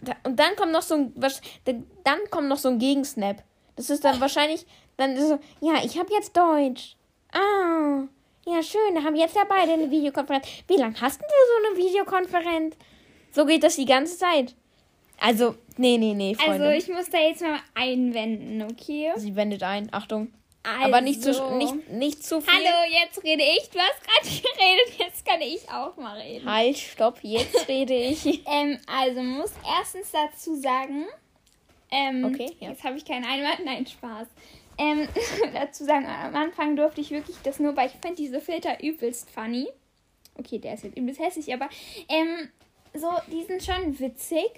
da, 0.00 0.12
und 0.24 0.38
dann 0.38 0.56
kommt 0.56 0.72
noch 0.72 0.82
so 0.82 0.94
ein, 0.94 1.12
was, 1.16 1.40
dann 1.64 1.86
dann 2.04 2.18
kommt 2.30 2.48
noch 2.48 2.58
so 2.58 2.68
ein 2.68 2.78
Gegensnap. 2.78 3.42
Das 3.76 3.90
ist 3.90 4.04
dann 4.04 4.20
wahrscheinlich, 4.20 4.66
dann 4.96 5.12
ist 5.12 5.28
so, 5.28 5.38
ja, 5.60 5.82
ich 5.84 5.98
habe 5.98 6.12
jetzt 6.12 6.36
Deutsch. 6.36 6.96
Ah, 7.32 8.04
ja, 8.46 8.62
schön, 8.62 8.94
da 8.94 9.02
haben 9.02 9.16
jetzt 9.16 9.36
ja 9.36 9.44
beide 9.48 9.72
eine 9.72 9.90
Videokonferenz. 9.90 10.46
Wie 10.66 10.76
lange 10.76 11.00
hast 11.00 11.20
denn 11.20 11.28
du 11.28 11.68
so 11.68 11.80
eine 11.80 11.86
Videokonferenz? 11.86 12.76
So 13.30 13.44
geht 13.44 13.62
das 13.62 13.76
die 13.76 13.84
ganze 13.84 14.16
Zeit. 14.16 14.54
Also, 15.20 15.56
nee, 15.76 15.98
nee, 15.98 16.14
nee, 16.14 16.34
Freunde. 16.34 16.64
Also, 16.64 16.78
ich 16.78 16.94
muss 16.94 17.10
da 17.10 17.18
jetzt 17.18 17.42
mal 17.42 17.58
einwenden, 17.74 18.62
okay? 18.62 19.12
Sie 19.16 19.36
wendet 19.36 19.62
ein, 19.62 19.88
Achtung. 19.92 20.32
Also. 20.68 20.84
Aber 20.84 21.00
nicht 21.00 21.22
zu, 21.22 21.30
nicht, 21.56 21.88
nicht 21.88 22.24
zu 22.24 22.40
viel. 22.40 22.52
Hallo, 22.52 22.90
jetzt 22.90 23.22
rede 23.24 23.42
ich. 23.42 23.70
Du 23.70 23.78
hast 23.78 24.02
gerade 24.04 24.28
geredet, 24.42 24.98
jetzt 24.98 25.24
kann 25.24 25.40
ich 25.40 25.68
auch 25.70 25.96
mal 25.96 26.18
reden. 26.18 26.50
Halt, 26.50 26.76
stopp, 26.76 27.18
jetzt 27.22 27.68
rede 27.68 27.94
ich. 27.94 28.42
Ähm, 28.50 28.78
also 28.86 29.22
muss 29.22 29.52
erstens 29.78 30.10
dazu 30.10 30.54
sagen, 30.54 31.06
ähm, 31.90 32.24
Okay, 32.24 32.50
ja. 32.60 32.70
jetzt 32.70 32.84
habe 32.84 32.96
ich 32.96 33.04
keinen 33.04 33.24
Einwand, 33.24 33.60
nein, 33.64 33.86
Spaß. 33.86 34.26
Ähm, 34.78 35.08
dazu 35.52 35.84
sagen, 35.84 36.06
am 36.06 36.34
Anfang 36.34 36.76
durfte 36.76 37.00
ich 37.00 37.10
wirklich 37.10 37.36
das 37.42 37.58
nur, 37.58 37.76
weil 37.76 37.88
ich 37.88 37.94
finde 38.00 38.16
diese 38.16 38.40
Filter 38.40 38.82
übelst 38.82 39.30
funny. 39.30 39.68
Okay, 40.36 40.58
der 40.58 40.74
ist 40.74 40.84
jetzt 40.84 40.96
übelst 40.96 41.20
hässlich, 41.20 41.52
aber 41.52 41.68
ähm, 42.08 42.48
so, 42.94 43.10
die 43.30 43.44
sind 43.44 43.62
schon 43.62 43.98
witzig. 43.98 44.48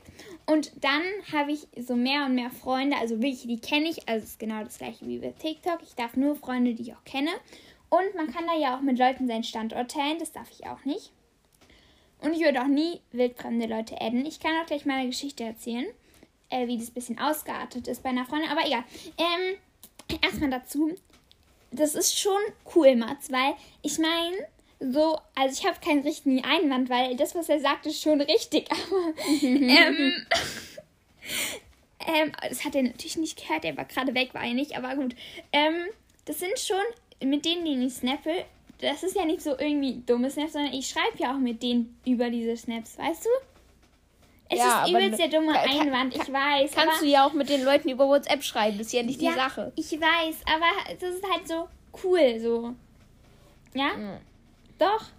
Und 0.46 0.72
dann 0.82 1.02
habe 1.32 1.52
ich 1.52 1.68
so 1.78 1.94
mehr 1.96 2.24
und 2.26 2.34
mehr 2.34 2.50
Freunde, 2.50 2.96
also 2.96 3.16
wirklich, 3.16 3.42
die 3.42 3.60
kenne 3.60 3.88
ich. 3.88 4.08
Also 4.08 4.24
es 4.24 4.30
ist 4.30 4.38
genau 4.38 4.62
das 4.62 4.78
gleiche 4.78 5.06
wie 5.06 5.18
bei 5.18 5.30
TikTok. 5.30 5.80
Ich 5.82 5.94
darf 5.94 6.16
nur 6.16 6.36
Freunde, 6.36 6.74
die 6.74 6.82
ich 6.82 6.94
auch 6.94 7.04
kenne. 7.04 7.30
Und 7.88 8.14
man 8.14 8.32
kann 8.32 8.46
da 8.46 8.56
ja 8.56 8.76
auch 8.76 8.80
mit 8.80 8.98
Leuten 8.98 9.26
seinen 9.26 9.44
Standort 9.44 9.90
teilen, 9.90 10.18
das 10.18 10.32
darf 10.32 10.48
ich 10.50 10.66
auch 10.66 10.84
nicht. 10.84 11.12
Und 12.20 12.34
ich 12.34 12.40
würde 12.40 12.62
auch 12.62 12.68
nie 12.68 13.00
wildfremde 13.12 13.66
Leute 13.66 14.00
adden. 14.00 14.26
Ich 14.26 14.40
kann 14.40 14.52
auch 14.62 14.66
gleich 14.66 14.84
mal 14.84 14.98
eine 14.98 15.08
Geschichte 15.08 15.42
erzählen, 15.42 15.86
äh, 16.50 16.66
wie 16.66 16.78
das 16.78 16.90
ein 16.90 16.94
bisschen 16.94 17.18
ausgeartet 17.18 17.88
ist 17.88 18.02
bei 18.02 18.10
einer 18.10 18.26
Freundin. 18.26 18.50
Aber 18.50 18.64
egal. 18.64 18.84
Ähm, 19.18 19.56
erstmal 20.22 20.50
dazu. 20.50 20.94
Das 21.72 21.94
ist 21.94 22.18
schon 22.18 22.40
cool, 22.74 22.96
Mats, 22.96 23.30
weil 23.30 23.54
ich 23.82 23.98
meine, 23.98 24.36
so, 24.80 25.18
also 25.34 25.60
ich 25.60 25.66
habe 25.66 25.78
keinen 25.84 26.02
richtigen 26.02 26.42
Einwand, 26.44 26.88
weil 26.88 27.14
das, 27.16 27.34
was 27.34 27.48
er 27.48 27.60
sagt, 27.60 27.86
ist 27.86 28.02
schon 28.02 28.20
richtig. 28.20 28.68
Aber 28.72 29.14
ähm, 29.42 30.12
ähm, 32.06 32.32
das 32.48 32.64
hat 32.64 32.74
er 32.74 32.82
natürlich 32.84 33.16
nicht 33.18 33.40
gehört, 33.40 33.64
er 33.64 33.76
war 33.76 33.84
gerade 33.84 34.14
weg, 34.14 34.32
war 34.34 34.44
er 34.44 34.54
nicht, 34.54 34.76
aber 34.76 34.94
gut. 34.96 35.14
Ähm, 35.52 35.74
das 36.24 36.38
sind 36.38 36.58
schon, 36.58 37.28
mit 37.28 37.44
denen, 37.44 37.64
die 37.64 37.86
ich 37.86 37.94
snappe, 37.94 38.44
das 38.80 39.02
ist 39.02 39.14
ja 39.16 39.24
nicht 39.26 39.42
so 39.42 39.50
irgendwie 39.58 40.00
dumme 40.06 40.30
Snaps, 40.30 40.54
sondern 40.54 40.72
ich 40.72 40.88
schreibe 40.88 41.18
ja 41.18 41.34
auch 41.34 41.38
mit 41.38 41.62
denen 41.62 41.98
über 42.06 42.30
diese 42.30 42.56
Snaps, 42.56 42.98
weißt 42.98 43.26
du? 43.26 43.28
Es 44.48 44.58
Ja, 44.58 44.84
ist 44.84 44.90
übelst 44.90 45.18
der 45.20 45.28
dumme 45.28 45.52
kann- 45.52 45.80
Einwand, 45.80 46.16
ich 46.16 46.32
weiß. 46.32 46.72
Kannst 46.72 46.96
aber, 46.96 46.98
du 47.00 47.06
ja 47.06 47.26
auch 47.26 47.32
mit 47.34 47.48
den 47.50 47.62
Leuten 47.62 47.88
über 47.90 48.08
WhatsApp 48.08 48.42
schreiben, 48.42 48.80
ist 48.80 48.92
ja 48.92 49.02
nicht 49.02 49.20
die 49.20 49.26
ja, 49.26 49.34
Sache. 49.34 49.72
Ich 49.76 49.92
weiß, 49.92 50.36
aber 50.46 50.96
das 50.98 51.14
ist 51.14 51.30
halt 51.30 51.46
so 51.46 51.68
cool, 52.02 52.40
so. 52.40 52.74
Ja? 53.74 53.96
Mhm. 53.96 54.16
Doch. 54.80 55.10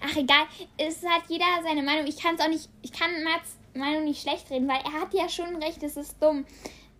Ach, 0.00 0.16
egal. 0.16 0.46
Es 0.78 1.04
hat 1.04 1.24
jeder 1.28 1.44
seine 1.62 1.82
Meinung. 1.82 2.06
Ich 2.06 2.16
kann 2.16 2.36
es 2.36 2.40
auch 2.40 2.48
nicht, 2.48 2.70
ich 2.80 2.92
kann 2.92 3.22
Mats 3.22 3.58
Meinung 3.74 4.04
nicht 4.04 4.22
schlecht 4.22 4.50
reden, 4.50 4.68
weil 4.68 4.80
er 4.84 5.00
hat 5.00 5.12
ja 5.12 5.28
schon 5.28 5.56
recht, 5.56 5.82
es 5.82 5.96
ist 5.96 6.22
dumm. 6.22 6.46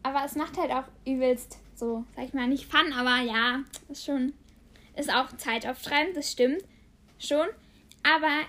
Aber 0.03 0.25
es 0.25 0.35
macht 0.35 0.59
halt 0.59 0.73
auch 0.73 0.85
übelst 1.07 1.59
so, 1.77 2.05
sag 2.15 2.27
ich 2.27 2.35
mal, 2.35 2.49
nicht 2.49 2.67
Fun, 2.67 2.93
aber 2.93 3.21
ja, 3.23 3.63
ist 3.89 4.05
schon, 4.05 4.33
ist 4.97 5.13
auch 5.13 5.33
Zeit 5.37 5.67
aufschreiben, 5.67 6.15
das 6.15 6.31
stimmt. 6.31 6.63
Schon. 7.19 7.47
Aber 8.03 8.43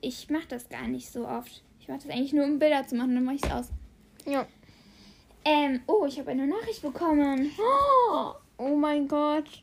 ich 0.00 0.30
mache 0.30 0.46
das 0.48 0.68
gar 0.68 0.86
nicht 0.86 1.10
so 1.10 1.26
oft. 1.26 1.62
Ich 1.80 1.88
mache 1.88 2.00
das 2.00 2.10
eigentlich 2.10 2.32
nur, 2.32 2.44
um 2.44 2.58
Bilder 2.58 2.86
zu 2.86 2.94
machen, 2.94 3.14
dann 3.14 3.24
mache 3.24 3.36
ich 3.36 3.44
es 3.44 3.50
aus. 3.50 3.68
Ja. 4.26 4.46
Ähm, 5.44 5.80
oh, 5.86 6.04
ich 6.06 6.18
habe 6.18 6.30
eine 6.30 6.46
Nachricht 6.46 6.82
bekommen. 6.82 7.50
Oh, 7.58 8.32
oh 8.58 8.76
mein 8.76 9.08
Gott. 9.08 9.62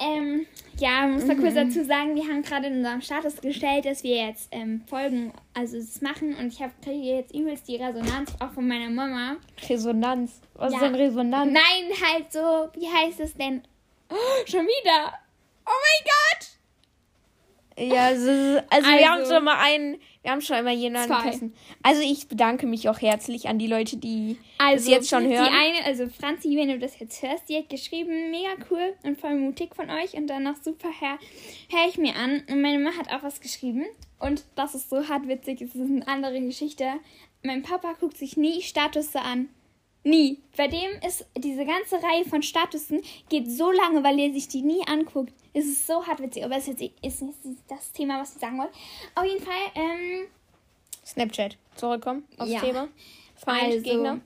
Ähm, 0.00 0.46
ja, 0.78 1.00
man 1.02 1.14
muss 1.14 1.26
da 1.26 1.34
kurz 1.34 1.54
dazu 1.54 1.84
sagen, 1.84 2.14
wir 2.14 2.22
haben 2.22 2.42
gerade 2.42 2.68
in 2.68 2.76
unserem 2.78 3.00
Status 3.00 3.40
gestellt, 3.40 3.84
dass 3.84 4.04
wir 4.04 4.26
jetzt 4.28 4.48
ähm, 4.52 4.82
Folgen, 4.86 5.32
also 5.54 5.76
das 5.76 6.00
machen 6.00 6.36
und 6.36 6.52
ich 6.52 6.62
habe 6.62 6.72
kriege 6.84 7.16
jetzt 7.16 7.34
übelst 7.34 7.66
die 7.66 7.76
Resonanz 7.76 8.32
auch 8.38 8.52
von 8.52 8.68
meiner 8.68 8.88
Mama. 8.90 9.36
Resonanz. 9.68 10.40
Was 10.54 10.72
Ja. 10.72 10.78
ist 10.78 10.84
denn 10.84 10.94
Resonanz? 10.94 11.52
Nein, 11.52 11.90
halt 12.00 12.32
so, 12.32 12.68
wie 12.80 12.86
heißt 12.86 13.18
es 13.20 13.34
denn? 13.34 13.62
Oh, 14.10 14.14
schon 14.46 14.66
wieder. 14.66 15.12
Oh 15.66 15.70
mein 15.70 16.04
Gott! 16.04 16.48
Ja, 17.92 18.06
also, 18.06 18.30
also, 18.70 18.88
wir 18.88 19.08
haben 19.10 19.20
Also- 19.20 19.34
schon 19.34 19.44
mal 19.44 19.58
einen, 19.58 19.98
wir 20.28 20.32
haben 20.32 20.42
schon 20.42 20.56
einmal 20.56 20.74
jemanden 20.74 21.08
Zwei. 21.08 21.50
Also 21.82 22.02
ich 22.02 22.28
bedanke 22.28 22.66
mich 22.66 22.90
auch 22.90 23.00
herzlich 23.00 23.48
an 23.48 23.58
die 23.58 23.66
Leute, 23.66 23.96
die 23.96 24.36
Also, 24.58 24.84
das 24.84 24.88
jetzt 24.88 25.08
schon 25.08 25.24
hören. 25.26 25.46
Die 25.46 25.50
eine, 25.50 25.86
also 25.86 26.06
Franzi, 26.06 26.54
wenn 26.54 26.68
du 26.68 26.78
das 26.78 26.98
jetzt 26.98 27.22
hörst, 27.22 27.48
die 27.48 27.56
hat 27.56 27.70
geschrieben, 27.70 28.30
mega 28.30 28.50
cool 28.70 28.94
und 29.04 29.18
voll 29.18 29.36
mutig 29.36 29.74
von 29.74 29.88
euch 29.88 30.12
und 30.12 30.26
dann 30.26 30.42
noch 30.42 30.56
super 30.56 30.90
her, 30.90 31.18
hör 31.70 31.88
ich 31.88 31.96
mir 31.96 32.14
an. 32.14 32.42
Und 32.46 32.60
meine 32.60 32.78
Mama 32.78 32.94
hat 32.98 33.10
auch 33.10 33.22
was 33.22 33.40
geschrieben 33.40 33.86
und 34.18 34.44
das 34.54 34.74
ist 34.74 34.90
so 34.90 35.08
hart 35.08 35.26
witzig, 35.28 35.62
es 35.62 35.74
ist 35.74 35.90
eine 35.90 36.06
andere 36.06 36.38
Geschichte. 36.42 36.84
Mein 37.42 37.62
Papa 37.62 37.94
guckt 37.98 38.18
sich 38.18 38.36
nie 38.36 38.60
Statusse 38.60 39.22
an. 39.22 39.48
Nie. 40.08 40.38
Bei 40.56 40.68
dem 40.68 40.90
ist 41.06 41.26
diese 41.36 41.64
ganze 41.66 41.96
Reihe 42.02 42.24
von 42.24 42.42
Statussen 42.42 43.02
geht 43.28 43.50
so 43.50 43.70
lange, 43.70 44.02
weil 44.02 44.18
er 44.18 44.32
sich 44.32 44.48
die 44.48 44.62
nie 44.62 44.80
anguckt. 44.86 45.32
Es 45.52 45.66
ist 45.66 45.86
so 45.86 46.06
hart 46.06 46.20
witzig, 46.20 46.44
aber 46.44 46.56
es 46.56 46.66
ist 46.68 46.80
jetzt 46.80 47.22
das 47.68 47.92
Thema, 47.92 48.20
was 48.20 48.34
ich 48.34 48.40
sagen 48.40 48.58
wollte. 48.58 48.72
Auf 49.14 49.24
jeden 49.24 49.44
Fall, 49.44 49.54
ähm, 49.74 50.26
Snapchat. 51.04 51.56
Zurückkommen 51.74 52.24
aufs 52.38 52.50
Ja. 52.50 52.60
Thema. 52.60 52.88
Feind, 53.36 53.62
Also- 53.74 53.82
Gegner. 53.82 54.20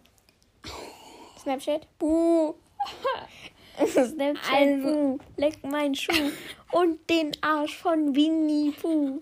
Snapchat. 1.40 1.86
Buh. 1.98 2.54
Snapchat. 3.86 4.52
Also- 4.52 4.82
Buh. 4.88 5.18
Leck 5.36 5.64
meinen 5.64 5.94
Schuh. 5.94 6.30
Und 6.72 6.98
den 7.10 7.32
Arsch 7.40 7.76
von 7.76 8.14
Winnie 8.14 8.70
Pooh. 8.70 9.20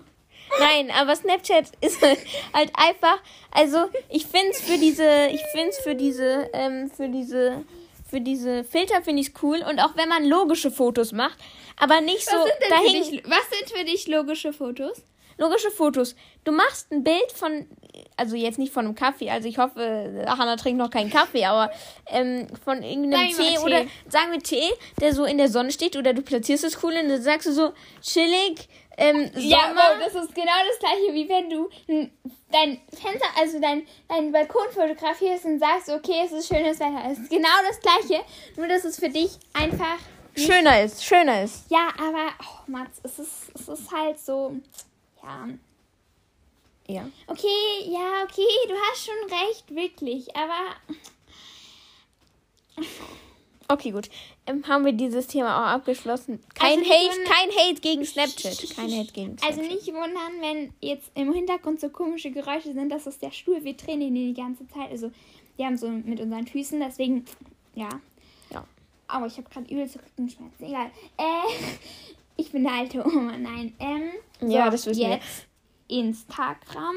Nein, 0.59 0.91
aber 0.91 1.15
Snapchat 1.15 1.67
ist 1.81 2.01
halt 2.53 2.73
einfach, 2.75 3.19
also 3.51 3.89
ich 4.09 4.27
finde 4.27 4.51
es 4.51 4.61
für 4.61 4.79
diese, 4.79 5.29
ich 5.31 5.43
finde 5.53 5.69
es 5.69 5.79
für 5.79 5.95
diese, 5.95 6.51
ähm, 6.53 6.91
für 6.91 7.09
diese, 7.09 7.65
für 8.09 8.21
diese 8.21 8.65
Filter 8.65 9.03
finde 9.03 9.23
ich 9.23 9.29
es 9.29 9.43
cool 9.43 9.63
und 9.69 9.79
auch 9.81 9.97
wenn 9.97 10.09
man 10.09 10.25
logische 10.25 10.71
Fotos 10.71 11.13
macht, 11.13 11.39
aber 11.77 12.01
nicht 12.01 12.29
so 12.29 12.37
was, 12.37 12.45
sind 12.45 12.57
denn 12.63 12.71
dahin, 12.71 13.05
für 13.05 13.11
dich, 13.11 13.23
was 13.25 13.59
sind 13.59 13.79
für 13.79 13.85
dich 13.85 14.09
logische 14.09 14.53
Fotos? 14.53 15.03
logische 15.41 15.71
Fotos. 15.71 16.15
Du 16.45 16.53
machst 16.53 16.93
ein 16.93 17.03
Bild 17.03 17.33
von, 17.35 17.67
also 18.17 18.37
jetzt 18.37 18.59
nicht 18.59 18.73
von 18.73 18.85
einem 18.85 18.95
Kaffee, 18.95 19.31
also 19.31 19.49
ich 19.49 19.59
hoffe, 19.59 20.25
Hannah 20.27 20.57
trinkt 20.57 20.79
noch 20.79 20.91
keinen 20.91 21.11
Kaffee, 21.11 21.45
aber 21.47 21.73
ähm, 22.07 22.47
von 22.63 22.83
irgendeinem 22.83 23.35
Tee 23.35 23.57
mal 23.57 23.65
oder 23.65 23.81
Tee. 23.81 23.89
sagen 24.09 24.33
wir 24.33 24.41
Tee, 24.41 24.71
der 25.01 25.15
so 25.15 25.25
in 25.25 25.39
der 25.39 25.49
Sonne 25.49 25.73
steht 25.73 25.97
oder 25.97 26.13
du 26.13 26.23
platzierst 26.23 26.63
es 26.63 26.85
cool 26.85 26.93
und 26.93 27.09
dann 27.09 27.23
sagst 27.23 27.49
du 27.49 27.53
so 27.53 27.73
chillig, 28.03 28.69
ähm, 28.97 29.31
Ja, 29.37 29.69
Sommer. 29.69 29.75
wow, 29.77 29.99
das 30.05 30.15
ist 30.25 30.35
genau 30.35 30.53
das 30.69 30.79
gleiche, 30.79 31.15
wie 31.15 31.29
wenn 31.29 31.49
du 31.51 31.69
dein 32.51 32.81
Fenster, 32.91 33.27
also 33.37 33.61
dein, 33.61 33.87
dein 34.09 34.33
Balkon 34.33 34.67
fotografierst 34.73 35.45
und 35.45 35.59
sagst, 35.59 35.89
okay, 35.89 36.23
es 36.25 36.33
ist 36.33 36.49
schönes 36.49 36.79
Wetter. 36.81 37.03
Es 37.11 37.19
ist 37.19 37.31
genau 37.31 37.49
das 37.69 37.81
gleiche, 37.81 38.25
nur 38.57 38.67
dass 38.69 38.85
es 38.85 38.99
für 38.99 39.09
dich 39.09 39.39
einfach. 39.53 39.99
schöner 40.37 40.83
ist, 40.83 41.05
schöner 41.05 41.43
ist. 41.45 41.71
Ja, 41.71 41.89
aber, 41.99 42.33
oh 42.43 42.71
Mats, 42.71 43.01
es 43.05 43.19
ist, 43.19 43.51
es 43.55 43.69
ist 43.69 43.91
halt 43.93 44.19
so. 44.19 44.57
Ja. 45.23 45.49
Ja. 46.89 47.09
Okay, 47.29 47.85
ja, 47.87 48.25
okay, 48.25 48.49
du 48.67 48.75
hast 48.75 49.07
schon 49.07 49.31
recht, 49.31 49.75
wirklich, 49.75 50.35
aber. 50.37 50.75
Okay, 53.69 53.93
gut. 53.93 54.09
Ähm, 54.47 54.65
haben 54.67 54.85
wir 54.85 54.93
dieses 54.93 55.27
Thema 55.27 55.57
auch 55.63 55.75
abgeschlossen. 55.77 56.41
Kein 56.55 56.79
Also 56.79 56.91
Hate, 56.91 57.11
wundern- 57.19 57.25
kein 57.33 57.51
Hate 57.51 57.81
gegen 57.81 58.05
Snapchat. 58.05 58.75
Kein 58.75 58.91
Hate 58.91 59.13
gegen 59.13 59.39
Snapchat. 59.39 59.59
Also 59.59 59.61
nicht 59.75 59.87
wundern, 59.89 60.33
wenn 60.41 60.73
jetzt 60.81 61.11
im 61.15 61.33
Hintergrund 61.33 61.79
so 61.81 61.89
komische 61.91 62.31
Geräusche 62.31 62.73
sind, 62.73 62.89
das 62.91 63.07
ist 63.07 63.23
der 63.23 63.31
Stuhl. 63.33 63.63
Wir 63.65 63.75
drehen 63.75 64.01
ihn 64.01 64.15
die 64.15 64.35
ganze 64.35 64.67
Zeit. 64.69 64.91
Also 64.91 65.11
wir 65.57 65.67
haben 65.67 65.77
so 65.77 65.89
mit 65.89 66.19
unseren 66.21 66.47
Füßen, 66.47 66.81
deswegen, 66.81 67.25
ja. 67.75 67.89
Ja. 68.53 68.65
Aber 69.09 69.27
ich 69.27 69.37
habe 69.37 69.49
gerade 69.51 69.73
übelst 69.73 69.97
Rückenschmerzen. 69.97 70.65
Egal. 70.67 70.91
Äh, 71.19 71.23
ich 72.37 72.51
bin 72.51 72.67
eine 72.67 72.79
alte 72.81 73.05
Oma. 73.07 73.37
Nein. 73.37 73.75
Ähm, 73.79 74.11
Ja, 74.51 74.65
so, 74.67 74.71
das 74.73 74.87
wissen 74.87 75.01
wir. 75.03 75.09
jetzt 75.11 75.47
Instagram. 75.89 76.97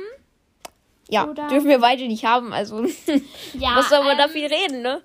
ja, 1.09 1.27
oder- 1.29 1.47
dürfen 1.49 1.67
wir 1.67 1.79
beide 1.79 2.07
nicht 2.07 2.23
haben, 2.25 2.53
also 2.53 2.83
Ja. 3.53 3.75
was 3.75 3.89
soll 3.89 4.03
man 4.03 4.17
da 4.17 4.25
ähm, 4.25 4.31
viel 4.31 4.45
reden, 4.45 4.81
ne? 4.81 5.01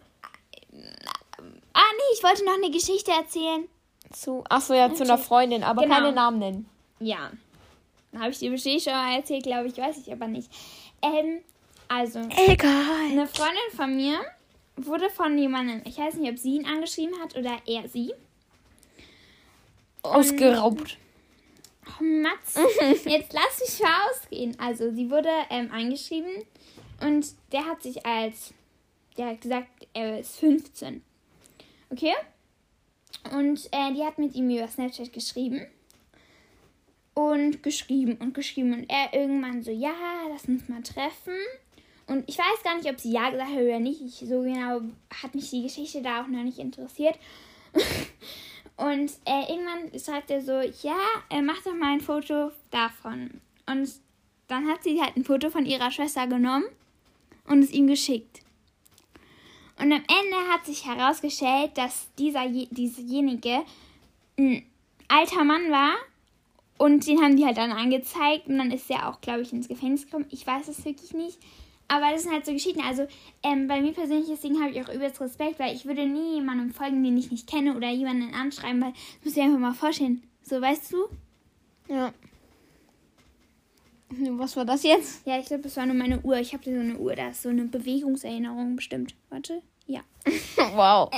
Ah, 1.80 1.92
nee, 1.96 2.14
ich 2.16 2.22
wollte 2.24 2.44
noch 2.44 2.54
eine 2.54 2.70
Geschichte 2.72 3.12
erzählen. 3.12 3.68
Zu, 4.12 4.42
ach 4.48 4.60
so, 4.60 4.74
ja, 4.74 4.92
zu 4.92 5.04
einer 5.04 5.18
Freundin, 5.18 5.62
aber 5.62 5.82
Genau. 5.82 5.94
keine 5.94 6.12
Namen 6.12 6.38
nennen. 6.40 6.68
Ja. 6.98 7.30
Habe 8.18 8.30
ich 8.30 8.38
dir 8.38 8.50
bestimmt 8.50 8.82
schon 8.82 8.94
mal 8.94 9.14
erzählt, 9.16 9.44
glaube 9.44 9.68
ich. 9.68 9.76
Weiß 9.76 9.96
ich 9.98 10.10
aber 10.10 10.26
nicht. 10.26 10.50
Ähm, 11.02 11.40
also. 11.88 12.20
Egal. 12.46 13.10
Eine 13.12 13.26
Freundin 13.28 13.76
von 13.76 13.94
mir 13.94 14.18
wurde 14.76 15.08
von 15.10 15.36
jemandem, 15.38 15.82
ich 15.84 15.98
weiß 15.98 16.14
nicht, 16.14 16.30
ob 16.32 16.38
sie 16.38 16.56
ihn 16.56 16.66
angeschrieben 16.66 17.18
hat 17.20 17.36
oder 17.36 17.58
er 17.66 17.88
sie. 17.88 18.12
Und- 20.02 20.10
Ausgeraubt. 20.10 20.96
Oh, 22.00 22.02
Mats, 22.04 22.54
jetzt 23.04 23.32
lass 23.32 23.60
mich 23.60 23.80
mal 23.80 24.10
ausgehen. 24.10 24.56
Also, 24.60 24.90
sie 24.92 25.10
wurde 25.10 25.30
ähm, 25.50 25.70
angeschrieben 25.72 26.44
und 27.00 27.26
der 27.52 27.64
hat 27.66 27.82
sich 27.82 28.04
als, 28.04 28.52
der 29.16 29.28
hat 29.28 29.40
gesagt, 29.40 29.68
er 29.94 30.20
ist 30.20 30.36
15. 30.38 31.02
Okay? 31.90 32.14
Und 33.32 33.68
äh, 33.72 33.92
die 33.94 34.04
hat 34.04 34.18
mit 34.18 34.34
ihm 34.34 34.50
über 34.50 34.68
Snapchat 34.68 35.12
geschrieben. 35.12 35.66
Und 37.14 37.62
geschrieben 37.62 38.16
und 38.20 38.34
geschrieben. 38.34 38.72
Und 38.72 38.86
er 38.88 39.12
irgendwann 39.12 39.62
so, 39.62 39.70
ja, 39.70 39.94
lass 40.30 40.44
uns 40.44 40.68
mal 40.68 40.82
treffen. 40.82 41.34
Und 42.06 42.28
ich 42.28 42.38
weiß 42.38 42.62
gar 42.62 42.76
nicht, 42.76 42.88
ob 42.88 42.98
sie 42.98 43.12
ja 43.12 43.30
gesagt 43.30 43.50
hat 43.50 43.60
oder 43.60 43.80
nicht. 43.80 44.00
Ich, 44.00 44.16
so 44.28 44.42
genau 44.42 44.80
hat 45.22 45.34
mich 45.34 45.50
die 45.50 45.62
Geschichte 45.62 46.00
da 46.00 46.22
auch 46.22 46.28
noch 46.28 46.42
nicht 46.42 46.58
interessiert. 46.58 47.18
Und 48.76 49.10
äh, 49.24 49.52
irgendwann 49.52 49.98
schreibt 49.98 50.30
er 50.30 50.40
so, 50.40 50.60
ja, 50.86 51.00
äh, 51.30 51.42
mach 51.42 51.60
doch 51.62 51.74
mal 51.74 51.94
ein 51.94 52.00
Foto 52.00 52.52
davon. 52.70 53.40
Und 53.66 53.90
dann 54.46 54.68
hat 54.68 54.84
sie 54.84 55.00
halt 55.02 55.16
ein 55.16 55.24
Foto 55.24 55.50
von 55.50 55.66
ihrer 55.66 55.90
Schwester 55.90 56.28
genommen 56.28 56.64
und 57.44 57.62
es 57.62 57.72
ihm 57.72 57.88
geschickt. 57.88 58.40
Und 59.80 59.92
am 59.92 60.02
Ende 60.02 60.52
hat 60.52 60.66
sich 60.66 60.86
herausgestellt, 60.86 61.72
dass 61.76 62.08
dieser, 62.18 62.44
je- 62.46 62.68
dieserjenige 62.70 63.60
ein 64.38 64.64
alter 65.08 65.44
Mann 65.44 65.70
war. 65.70 65.94
Und 66.78 67.06
den 67.06 67.20
haben 67.20 67.36
die 67.36 67.44
halt 67.44 67.56
dann 67.58 67.72
angezeigt. 67.72 68.46
Und 68.48 68.58
dann 68.58 68.70
ist 68.70 68.90
er 68.90 69.08
auch, 69.08 69.20
glaube 69.20 69.42
ich, 69.42 69.52
ins 69.52 69.68
Gefängnis 69.68 70.04
gekommen. 70.04 70.26
Ich 70.30 70.46
weiß 70.46 70.68
es 70.68 70.84
wirklich 70.84 71.12
nicht. 71.12 71.38
Aber 71.88 72.10
das 72.12 72.22
sind 72.22 72.32
halt 72.32 72.44
so 72.44 72.52
Geschichten. 72.52 72.82
Also 72.82 73.06
ähm, 73.42 73.66
bei 73.66 73.80
mir 73.80 73.92
persönlich, 73.92 74.28
deswegen 74.28 74.60
habe 74.60 74.72
ich 74.72 74.82
auch 74.82 74.92
übelst 74.92 75.20
Respekt, 75.20 75.58
weil 75.58 75.74
ich 75.74 75.86
würde 75.86 76.06
nie 76.06 76.34
jemandem 76.34 76.72
folgen, 76.72 77.02
den 77.02 77.16
ich 77.16 77.30
nicht 77.30 77.48
kenne 77.48 77.74
oder 77.74 77.88
jemanden 77.90 78.34
anschreiben, 78.34 78.82
weil 78.82 78.92
das 78.92 79.24
muss 79.24 79.36
ich 79.36 79.42
einfach 79.42 79.58
mal 79.58 79.72
vorstellen. 79.74 80.22
So, 80.42 80.60
weißt 80.60 80.92
du? 80.92 81.08
Ja. 81.88 82.12
Was 84.10 84.56
war 84.56 84.64
das 84.64 84.82
jetzt? 84.84 85.26
Ja, 85.26 85.38
ich 85.38 85.46
glaube, 85.46 85.64
das 85.64 85.76
war 85.76 85.84
nur 85.86 85.94
meine 85.94 86.20
Uhr. 86.20 86.36
Ich 86.38 86.52
habe 86.54 86.64
so 86.64 86.70
eine 86.70 86.96
Uhr, 86.96 87.14
da 87.14 87.28
ist 87.28 87.42
so 87.42 87.50
eine 87.50 87.64
Bewegungserinnerung 87.64 88.76
bestimmt. 88.76 89.14
Warte. 89.28 89.62
Ja. 89.86 90.00
wow. 90.74 91.10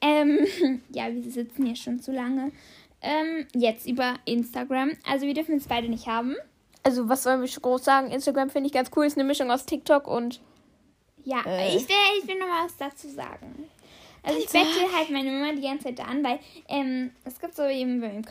Ähm, 0.00 0.46
ja, 0.90 1.12
wir 1.12 1.22
sitzen 1.30 1.64
hier 1.66 1.76
schon 1.76 2.00
zu 2.00 2.12
lange. 2.12 2.50
Ähm, 3.00 3.46
jetzt 3.54 3.86
über 3.86 4.14
Instagram. 4.24 4.92
Also 5.08 5.26
wir 5.26 5.34
dürfen 5.34 5.56
es 5.56 5.68
beide 5.68 5.88
nicht 5.88 6.06
haben. 6.06 6.34
Also, 6.82 7.08
was 7.08 7.22
sollen 7.24 7.40
wir 7.40 7.48
schon 7.48 7.62
groß 7.62 7.84
sagen? 7.84 8.10
Instagram 8.10 8.50
finde 8.50 8.68
ich 8.68 8.72
ganz 8.72 8.90
cool. 8.96 9.06
Ist 9.06 9.16
eine 9.18 9.26
Mischung 9.26 9.50
aus 9.50 9.66
TikTok 9.66 10.06
und. 10.06 10.40
Ja, 11.24 11.42
Äh. 11.44 11.76
ich, 11.76 11.88
will, 11.88 11.96
ich 12.22 12.28
will 12.28 12.38
noch 12.38 12.46
mal 12.46 12.64
was 12.64 12.76
dazu 12.76 13.08
sagen. 13.08 13.68
Also 14.22 14.38
ich 14.40 14.46
bettel 14.46 14.92
halt 14.96 15.10
meine 15.10 15.30
Mama 15.30 15.52
die 15.52 15.62
ganze 15.62 15.84
Zeit 15.84 16.00
an, 16.00 16.24
weil 16.24 16.40
ähm, 16.68 17.12
es 17.24 17.38
gibt 17.40 17.54
so 17.54 17.64
eben 17.64 18.00
bei, 18.00 18.22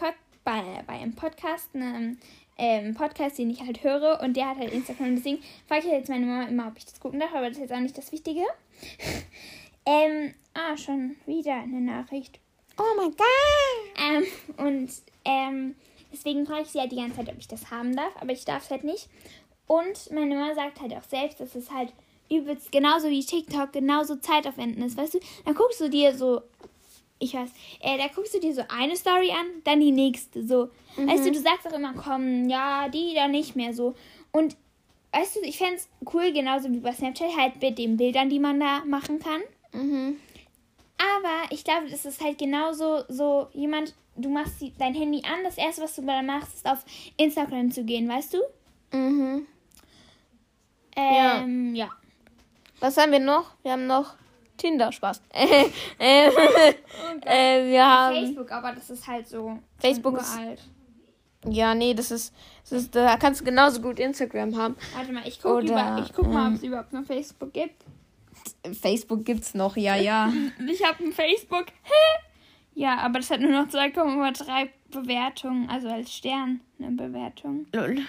bei, 0.44 0.84
bei 0.86 0.94
einem 0.94 1.16
Podcast 1.16 1.70
einen 1.74 2.20
ähm, 2.58 2.94
Podcast, 2.94 3.38
den 3.38 3.50
ich 3.50 3.62
halt 3.62 3.84
höre 3.84 4.20
und 4.22 4.36
der 4.36 4.50
hat 4.50 4.58
halt 4.58 4.74
Instagram. 4.74 5.10
Und 5.10 5.16
deswegen 5.18 5.40
frage 5.68 5.88
ich 5.88 5.92
jetzt 5.92 6.10
meine 6.10 6.26
Mama 6.26 6.48
immer, 6.48 6.68
ob 6.68 6.78
ich 6.78 6.86
das 6.86 7.00
gucken 7.00 7.20
darf, 7.20 7.34
aber 7.34 7.48
das 7.48 7.58
ist 7.58 7.64
jetzt 7.64 7.74
auch 7.74 7.80
nicht 7.80 7.98
das 7.98 8.12
Wichtige. 8.12 8.42
ähm, 9.86 10.34
ah, 10.54 10.78
schon 10.78 11.16
wieder 11.26 11.56
eine 11.56 11.82
Nachricht. 11.82 12.40
Oh 12.78 12.96
mein 12.98 13.12
Gott. 13.12 13.98
Ähm, 13.98 14.26
und 14.58 14.92
ähm, 15.24 15.76
deswegen 16.12 16.46
frage 16.46 16.64
ich 16.64 16.70
sie 16.70 16.80
halt 16.80 16.92
die 16.92 16.98
ganze 16.98 17.18
Zeit, 17.18 17.30
ob 17.30 17.40
ich 17.40 17.48
das 17.48 17.72
haben 17.72 17.96
darf, 17.96 18.16
aber 18.20 18.32
ich 18.32 18.46
darf 18.46 18.64
es 18.64 18.72
halt 18.72 18.84
nicht. 18.84 19.10
Und 19.68 20.12
meine 20.12 20.36
Mama 20.36 20.54
sagt 20.54 20.82
halt 20.82 20.94
auch 20.94 21.04
selbst, 21.04 21.40
dass 21.40 21.56
es 21.56 21.72
halt 21.72 21.94
übelst, 22.30 22.72
genauso 22.72 23.10
wie 23.10 23.24
TikTok, 23.24 23.74
genauso 23.74 24.16
zeitaufwendend 24.16 24.86
ist, 24.86 24.98
weißt 24.98 25.16
du? 25.16 25.20
Dann 25.46 25.56
guckst 25.56 25.80
du 25.82 25.90
dir 25.90 26.16
so, 26.16 26.42
ich 27.20 27.34
weiß, 27.34 27.50
äh, 27.80 27.98
da 27.98 28.08
guckst 28.14 28.34
du 28.34 28.40
dir 28.40 28.54
so 28.54 28.64
eine 28.68 28.96
Story 28.96 29.32
an, 29.32 29.46
dann 29.64 29.80
die 29.80 29.92
nächste, 29.92 30.46
so. 30.46 30.70
Weißt 30.98 31.26
du, 31.26 31.32
du 31.32 31.40
sagst 31.40 31.68
auch 31.68 31.74
immer, 31.74 31.94
komm, 31.94 32.50
ja, 32.50 32.90
die 32.90 33.14
dann 33.16 33.32
nicht 33.32 33.56
mehr, 33.56 33.74
so. 33.74 33.96
Und, 34.32 34.56
weißt 35.12 35.38
du, 35.38 35.40
ich 35.42 35.58
fände 35.58 35.76
es 35.76 35.90
cool, 36.14 36.32
genauso 36.34 36.70
wie 36.72 36.80
bei 36.80 36.92
Snapchat, 36.94 37.38
halt 37.38 37.62
mit 37.62 37.78
den 37.78 37.98
Bildern, 37.98 38.30
die 38.30 38.40
man 38.40 38.60
da 38.60 38.84
machen 38.86 39.20
kann. 39.20 39.42
Mhm. 39.74 40.18
Aber 40.98 41.52
ich 41.52 41.64
glaube, 41.64 41.90
das 41.90 42.06
ist 42.06 42.22
halt 42.22 42.38
genauso 42.38 43.04
so 43.10 43.48
jemand, 43.54 43.94
du 44.16 44.30
machst 44.30 44.62
die, 44.62 44.74
dein 44.78 44.94
Handy 44.94 45.22
an, 45.26 45.44
das 45.44 45.58
erste, 45.58 45.84
was 45.84 45.96
du 45.96 46.02
dann 46.04 46.26
machst, 46.26 46.56
ist 46.56 46.66
auf 46.66 46.86
Instagram 47.18 47.72
zu 47.72 47.84
gehen, 47.84 48.08
weißt 48.08 48.34
du? 48.34 48.98
Mhm. 48.98 49.48
Ähm, 50.96 51.76
ja. 51.76 51.90
Was 52.80 52.98
haben 52.98 53.12
wir 53.12 53.20
noch? 53.20 53.52
Wir 53.64 53.74
haben 53.74 53.88
noch 53.88 54.16
Tinder, 54.58 54.92
Spaß. 54.92 55.22
äh, 55.34 55.66
äh, 56.00 56.30
äh, 57.26 57.72
wir 57.72 57.86
haben 57.86 58.16
Facebook, 58.16 58.52
aber 58.52 58.72
das 58.74 58.90
ist 58.90 59.08
halt 59.08 59.28
so 59.28 59.60
Facebook 59.78 60.20
ist- 60.20 60.36
uralt. 60.36 60.62
Ja, 61.48 61.76
nee, 61.76 61.94
das 61.94 62.10
ist, 62.10 62.34
das 62.64 62.72
ist, 62.72 62.96
da 62.96 63.18
kannst 63.18 63.42
du 63.42 63.46
genauso 63.46 63.80
gut 63.80 64.00
Instagram 64.00 64.58
haben. 64.58 64.76
Warte 64.96 65.12
mal, 65.12 65.28
ich 65.28 65.40
guck, 65.40 65.58
Oder, 65.58 65.66
über, 65.66 66.04
ich 66.04 66.12
guck 66.12 66.28
mal, 66.28 66.48
ähm, 66.48 66.54
ob 66.54 66.58
es 66.58 66.64
überhaupt 66.64 66.92
noch 66.94 67.06
Facebook 67.06 67.54
gibt. 67.54 67.86
Facebook 68.82 69.24
gibt's 69.26 69.54
noch, 69.54 69.78
ja, 69.78 69.96
ja. 69.96 70.34
Ich 70.68 70.84
habe 70.84 71.04
ein 71.04 71.12
Facebook. 71.12 71.68
Ja, 72.74 72.98
aber 72.98 73.20
das 73.20 73.30
hat 73.30 73.42
nur 73.42 73.52
noch 73.52 73.68
2,3 73.68 74.70
Bewertungen, 74.92 75.70
also 75.70 75.88
als 75.88 76.12
Stern 76.14 76.62
eine 76.80 76.92
Bewertung. 76.92 77.68
Lol. 77.74 78.00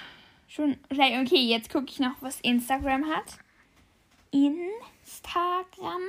Schon. 0.48 0.76
Okay, 0.90 1.44
jetzt 1.44 1.70
gucke 1.70 1.86
ich 1.88 2.00
noch, 2.00 2.14
was 2.20 2.40
Instagram 2.40 3.04
hat. 3.06 3.38
Instagram. 4.30 6.02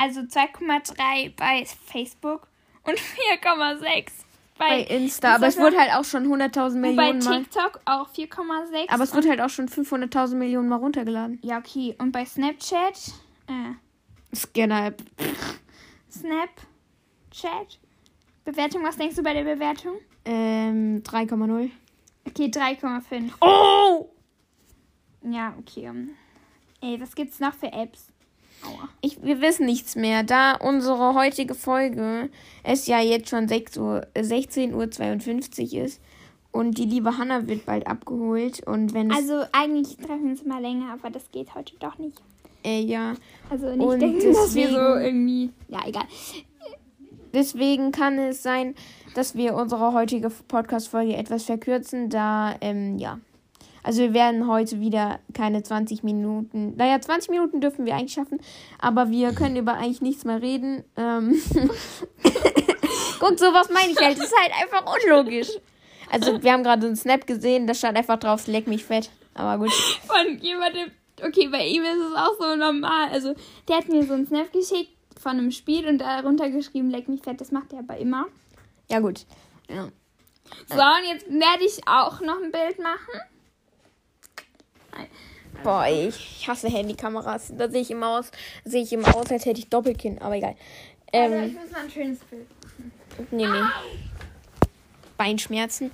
Also 0.00 0.20
2,3 0.20 1.34
bei 1.36 1.66
Facebook 1.66 2.48
und 2.84 2.98
4,6 3.42 3.84
Bei 4.58 4.68
bei, 4.68 4.80
Insta, 4.82 5.34
aber 5.34 5.46
es 5.46 5.58
wurde 5.58 5.78
halt 5.78 5.92
auch 5.92 6.04
schon 6.04 6.26
100.000 6.26 6.74
und 6.74 6.82
bei 6.82 6.88
Millionen 6.92 7.18
Mal. 7.22 7.42
TikTok 7.42 7.80
auch 7.84 8.08
4,6. 8.08 8.88
Aber 8.88 9.04
es 9.04 9.14
wird 9.14 9.28
halt 9.28 9.42
auch 9.42 9.50
schon 9.50 9.68
500.000 9.68 10.36
Millionen 10.36 10.68
Mal 10.68 10.76
runtergeladen. 10.76 11.38
Ja, 11.42 11.58
okay. 11.58 11.94
Und 11.98 12.12
bei 12.12 12.24
Snapchat. 12.24 13.12
Äh, 13.46 14.34
Scanner-App. 14.34 15.02
Snapchat. 16.10 17.78
Bewertung, 18.46 18.82
was 18.82 18.96
denkst 18.96 19.16
du 19.16 19.22
bei 19.22 19.34
der 19.34 19.44
Bewertung? 19.44 19.96
Ähm, 20.24 21.02
3,0. 21.02 21.70
Okay, 22.26 22.46
3,5. 22.46 23.32
Oh! 23.42 24.08
Ja, 25.22 25.54
okay. 25.58 25.92
Ey, 26.80 26.98
was 26.98 27.14
gibt's 27.14 27.38
noch 27.38 27.52
für 27.52 27.70
Apps? 27.70 28.09
Ich, 29.00 29.22
wir 29.22 29.40
wissen 29.40 29.66
nichts 29.66 29.96
mehr, 29.96 30.22
da 30.22 30.54
unsere 30.56 31.14
heutige 31.14 31.54
Folge 31.54 32.28
es 32.62 32.86
ja 32.86 33.00
jetzt 33.00 33.28
schon 33.30 33.48
6 33.48 33.76
Uhr, 33.78 34.06
äh, 34.14 34.22
16.52 34.22 35.74
Uhr 35.78 35.84
ist 35.84 36.00
und 36.52 36.78
die 36.78 36.84
liebe 36.84 37.16
Hanna 37.16 37.46
wird 37.46 37.64
bald 37.66 37.86
abgeholt 37.86 38.66
und 38.66 38.92
wenn 38.92 39.10
Also 39.12 39.42
eigentlich 39.52 39.96
treffen 39.96 40.24
wir 40.24 40.30
uns 40.32 40.44
mal 40.44 40.60
länger, 40.60 40.92
aber 40.92 41.10
das 41.10 41.30
geht 41.30 41.54
heute 41.54 41.74
doch 41.78 41.96
nicht. 41.98 42.20
äh, 42.64 42.80
ja, 42.82 43.14
Also 43.48 43.70
nicht 43.70 43.80
Und 43.80 44.00
denken, 44.00 44.32
dass 44.32 44.54
wir 44.54 44.68
so 44.68 44.76
irgendwie. 44.76 45.50
Ja, 45.68 45.80
egal. 45.86 46.04
deswegen 47.32 47.92
kann 47.92 48.18
es 48.18 48.42
sein, 48.42 48.74
dass 49.14 49.34
wir 49.34 49.54
unsere 49.54 49.92
heutige 49.92 50.30
Podcast-Folge 50.30 51.16
etwas 51.16 51.44
verkürzen, 51.44 52.10
da, 52.10 52.54
ähm, 52.60 52.98
ja. 52.98 53.18
Also 53.82 54.02
wir 54.02 54.14
werden 54.14 54.46
heute 54.46 54.80
wieder 54.80 55.20
keine 55.34 55.62
20 55.62 56.02
Minuten, 56.02 56.76
naja, 56.76 57.00
20 57.00 57.30
Minuten 57.30 57.60
dürfen 57.60 57.86
wir 57.86 57.94
eigentlich 57.94 58.12
schaffen, 58.12 58.40
aber 58.78 59.10
wir 59.10 59.32
können 59.32 59.56
über 59.56 59.74
eigentlich 59.74 60.02
nichts 60.02 60.24
mehr 60.24 60.42
reden. 60.42 60.84
Ähm, 60.96 61.40
Guck, 63.20 63.38
sowas 63.38 63.68
meine 63.72 63.92
ich 63.92 63.98
halt, 63.98 64.18
das 64.18 64.26
ist 64.26 64.34
halt 64.38 64.52
einfach 64.62 64.94
unlogisch. 64.94 65.50
Also 66.10 66.42
wir 66.42 66.52
haben 66.52 66.62
gerade 66.62 66.86
einen 66.86 66.96
Snap 66.96 67.26
gesehen, 67.26 67.66
da 67.66 67.74
stand 67.74 67.96
einfach 67.96 68.18
drauf, 68.18 68.46
leck 68.46 68.66
mich 68.66 68.84
fett. 68.84 69.10
Aber 69.34 69.64
gut. 69.64 69.72
Von 70.06 70.38
jemandem. 70.38 70.90
Okay, 71.22 71.48
bei 71.48 71.66
ihm 71.66 71.82
ist 71.82 71.98
es 71.98 72.16
auch 72.16 72.34
so 72.38 72.56
normal. 72.56 73.10
Also, 73.10 73.34
der 73.68 73.76
hat 73.76 73.88
mir 73.88 74.04
so 74.04 74.14
einen 74.14 74.26
Snap 74.26 74.52
geschickt 74.52 74.90
von 75.20 75.32
einem 75.32 75.50
Spiel 75.50 75.86
und 75.86 75.98
darunter 75.98 76.48
geschrieben, 76.50 76.90
leck 76.90 77.08
mich 77.08 77.22
fett. 77.22 77.40
Das 77.40 77.52
macht 77.52 77.72
er 77.72 77.80
aber 77.80 77.98
immer. 77.98 78.26
Ja 78.90 79.00
gut. 79.00 79.26
Ja. 79.68 79.88
So, 80.66 80.80
und 80.80 81.12
jetzt 81.12 81.28
werde 81.28 81.64
ich 81.64 81.86
auch 81.86 82.20
noch 82.20 82.42
ein 82.42 82.50
Bild 82.50 82.78
machen. 82.78 83.20
Boah, 85.62 85.86
ich, 85.88 86.46
hasse 86.48 86.68
Handykameras. 86.68 87.52
Da 87.56 87.68
sehe 87.68 87.82
ich 87.82 87.90
immer 87.90 88.18
aus, 88.18 88.30
sehe 88.64 88.82
ich 88.82 88.92
immer 88.92 89.14
aus, 89.14 89.30
als 89.30 89.44
hätte 89.44 89.58
ich 89.60 89.68
Doppelkinn, 89.68 90.18
aber 90.20 90.36
egal. 90.36 90.56
Also, 91.12 91.34
Ähm, 91.34 91.44
ich 91.48 91.54
muss 91.54 91.70
mal 91.70 91.82
ein 91.82 91.90
schönes 91.90 92.18
Bild. 92.20 92.46
nee, 93.30 93.46
nee. 93.46 93.62
Beinschmerzen. 95.16 95.90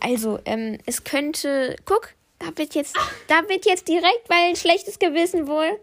Also, 0.00 0.40
ähm, 0.46 0.78
es 0.86 1.04
könnte. 1.04 1.76
Guck, 1.84 2.10
da 2.38 2.46
wird 2.56 2.74
jetzt. 2.74 2.96
Da 3.28 3.48
wird 3.48 3.66
jetzt 3.66 3.86
direkt, 3.88 4.28
weil 4.28 4.48
ein 4.50 4.56
schlechtes 4.56 4.98
Gewissen 4.98 5.46
wohl. 5.46 5.78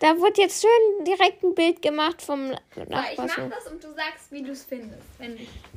Da 0.00 0.16
wird 0.18 0.38
jetzt 0.38 0.62
schön 0.62 1.04
direkt 1.04 1.42
ein 1.44 1.54
Bild 1.54 1.82
gemacht 1.82 2.22
vom 2.22 2.52
ich 2.74 2.88
Nachbarn. 2.88 3.28
mach 3.50 3.56
das 3.56 3.66
und 3.70 3.84
du 3.84 3.88
sagst, 3.92 4.30
wie 4.32 4.42
du 4.42 4.50
es 4.52 4.64
findest. 4.64 5.02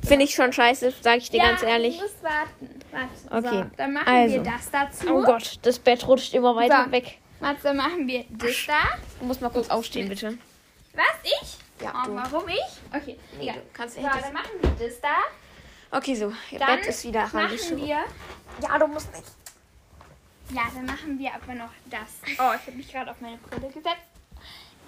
Finde 0.02 0.24
ich 0.24 0.34
schon 0.34 0.50
scheiße, 0.50 0.92
sage 1.02 1.18
ich 1.18 1.30
dir 1.30 1.40
ganz 1.40 1.62
ehrlich. 1.62 1.98
Du 1.98 2.02
musst 2.04 2.22
warten. 2.22 2.80
Warte. 2.90 3.46
Okay, 3.48 3.62
So, 3.64 3.70
dann 3.76 3.92
machen 3.92 4.08
also. 4.08 4.34
wir 4.36 4.42
das 4.42 4.70
dazu. 4.70 5.06
Oh 5.14 5.22
Gott, 5.22 5.58
das 5.62 5.78
Bett 5.78 6.08
rutscht 6.08 6.32
immer 6.32 6.56
weiter 6.56 6.84
So. 6.86 6.92
weg. 6.92 7.18
Warte, 7.40 7.62
dann 7.64 7.76
machen 7.76 8.06
wir 8.08 8.24
das 8.30 8.66
da. 8.66 8.78
Du 9.20 9.26
musst 9.26 9.42
mal 9.42 9.50
kurz 9.50 9.68
aufstehen, 9.68 10.08
bitte. 10.08 10.38
Was? 10.94 11.04
Ich? 11.42 11.58
Ja, 11.84 11.92
Oh, 12.08 12.14
warum 12.14 12.48
ich? 12.48 12.96
Okay, 12.96 13.18
Nee, 13.36 13.42
egal. 13.44 13.56
du 13.56 13.60
kannst 13.74 13.96
So, 13.96 14.02
dann 14.02 14.32
machen 14.32 14.50
wir 14.62 14.86
das 14.88 15.00
da. 15.02 15.98
Okay, 15.98 16.14
so. 16.14 16.32
Ihr 16.50 16.58
Dann 16.60 16.76
Bett 16.78 16.86
ist 16.86 17.04
wieder 17.04 17.28
machen 17.30 17.50
wir... 17.76 17.86
Ja, 18.62 18.78
du 18.78 18.86
musst 18.86 19.12
nicht. 19.12 19.26
Ja, 20.50 20.62
dann 20.74 20.86
machen 20.86 21.18
wir 21.18 21.34
aber 21.34 21.52
noch 21.54 21.70
das. 21.90 22.20
Oh, 22.38 22.52
ich 22.54 22.66
habe 22.66 22.72
mich 22.72 22.90
gerade 22.90 23.10
auf 23.10 23.20
meine 23.20 23.36
Brille 23.38 23.66
gesetzt. 23.68 24.13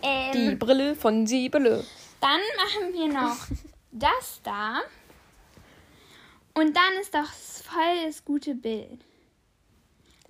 Ähm, 0.03 0.33
Die 0.33 0.55
Brille 0.57 0.95
von 0.95 1.27
Siebele. 1.27 1.85
Dann 2.21 2.41
machen 2.57 2.93
wir 2.93 3.09
noch 3.09 3.37
das 3.93 4.41
da. 4.43 4.81
Und 6.55 6.75
dann 6.77 6.93
ist 7.01 7.15
doch 7.15 7.27
voll 7.27 8.07
das 8.07 8.25
gute 8.25 8.55
Bild. 8.55 9.01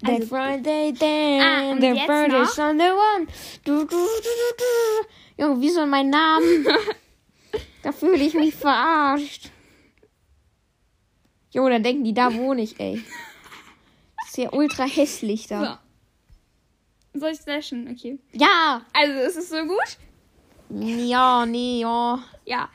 The 0.01 0.13
Also- 0.13 0.27
Friday 0.27 0.93
Ah, 0.93 0.99
then, 0.99 1.71
und 1.73 1.81
the 1.81 1.87
jetzt 1.89 2.05
Friday 2.05 2.41
noch? 2.41 2.49
Sunday 2.49 2.91
one. 2.91 3.27
Du, 3.65 3.79
du, 3.81 3.87
du, 3.87 3.97
du, 3.97 4.57
du. 4.59 5.43
Junge, 5.43 5.61
wie 5.61 5.71
soll 5.71 5.87
mein 5.87 6.11
Namen? 6.11 6.67
da 7.83 7.93
fühle 7.93 8.23
ich 8.25 8.35
mich 8.35 8.55
verarscht. 8.55 9.51
Jo, 11.53 11.69
dann 11.69 11.83
denken 11.83 12.05
die, 12.05 12.13
da 12.13 12.35
wohne 12.35 12.63
ich, 12.63 12.79
ey. 12.79 13.03
Ist 14.27 14.37
ja 14.37 14.53
ultra 14.53 14.85
hässlich 14.85 15.47
da. 15.47 15.79
So. 15.81 15.86
Soll 17.19 17.31
ich 17.33 17.45
löschen? 17.47 17.89
Okay. 17.91 18.19
Ja. 18.33 18.83
Also, 18.93 19.13
ist 19.21 19.37
es 19.37 19.49
so 19.51 19.65
gut? 19.65 19.99
Ja, 20.71 21.47
nee, 21.47 21.81
ja. 21.81 22.23
Ja. 22.45 22.69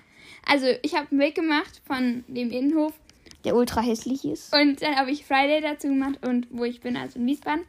Also, 0.47 0.67
ich 0.81 0.95
habe 0.95 1.07
ein 1.11 1.17
Bild 1.17 1.35
gemacht 1.35 1.81
von 1.85 2.23
dem 2.27 2.49
Innenhof 2.51 2.93
Der 3.43 3.55
ultra 3.55 3.81
hässlich 3.81 4.25
ist. 4.25 4.53
und 4.55 4.81
dann 4.81 4.95
habe 4.95 5.11
ich 5.11 5.25
Friday 5.25 5.61
dazu 5.61 5.87
gemacht 5.87 6.19
und 6.25 6.47
wo 6.51 6.63
ich 6.63 6.79
bin, 6.81 6.95
also 6.97 7.19
in 7.19 7.25
Wiesbaden. 7.27 7.65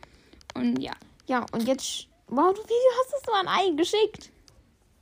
Und 0.54 0.78
ja. 0.80 0.92
Ja, 1.26 1.46
und 1.52 1.66
jetzt. 1.66 2.06
Wow, 2.28 2.54
du, 2.54 2.62
wie 2.62 2.72
hast 2.98 3.14
es 3.14 3.22
so 3.26 3.32
an 3.32 3.46
Ei 3.48 3.70
geschickt? 3.76 4.30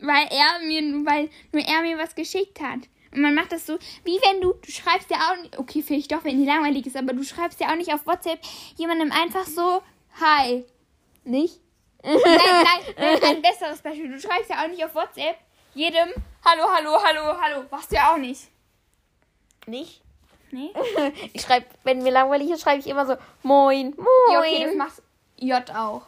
Weil 0.01 0.27
er 0.31 0.67
mir, 0.67 0.83
weil 1.07 1.29
nur 1.53 1.63
er 1.63 1.83
mir 1.83 1.97
was 1.99 2.15
geschickt 2.15 2.61
hat. 2.61 2.81
Und 3.13 3.21
man 3.23 3.35
macht 3.35 3.53
das 3.53 3.67
so, 3.67 3.79
wie 4.05 4.19
wenn 4.25 4.41
du, 4.41 4.53
du 4.55 4.71
schreibst 4.71 5.11
ja 5.11 5.17
auch 5.19 5.43
nicht, 5.43 5.59
okay, 5.59 5.83
vielleicht 5.83 6.11
doch, 6.13 6.25
wenn 6.25 6.39
die 6.39 6.47
langweilig 6.47 6.87
ist, 6.87 6.97
aber 6.97 7.13
du 7.13 7.23
schreibst 7.25 7.61
ja 7.61 7.71
auch 7.71 7.77
nicht 7.77 7.93
auf 7.93 8.07
WhatsApp 8.07 8.41
jemandem 8.77 9.13
einfach 9.13 9.47
so, 9.47 9.83
hi. 10.21 10.65
Nicht? 11.25 11.61
Nein, 12.03 12.17
nein, 12.25 12.65
nein, 12.97 13.25
ein 13.37 13.43
besseres 13.43 13.81
Beispiel. 13.83 14.11
Du 14.11 14.21
schreibst 14.21 14.51
ja 14.51 14.63
auch 14.65 14.69
nicht 14.69 14.85
auf 14.85 14.95
WhatsApp 14.95 15.37
jedem, 15.75 16.09
hallo, 16.45 16.65
hallo, 16.75 16.99
hallo, 17.03 17.41
hallo. 17.41 17.65
Machst 17.71 17.91
du 17.91 17.97
ja 17.97 18.13
auch 18.13 18.17
nicht. 18.19 18.49
Nicht? 19.67 20.03
Nee? 20.51 20.71
Ich 21.33 21.43
schreibe, 21.43 21.67
wenn 21.85 22.03
mir 22.03 22.11
langweilig 22.11 22.51
ist, 22.51 22.63
schreibe 22.63 22.81
ich 22.81 22.87
immer 22.89 23.07
so 23.07 23.15
Moin, 23.43 23.95
Moin. 23.97 24.07
Ja, 24.33 24.41
okay, 24.41 24.65
das 24.65 24.75
macht 24.75 25.03
J 25.39 25.71
auch. 25.77 26.03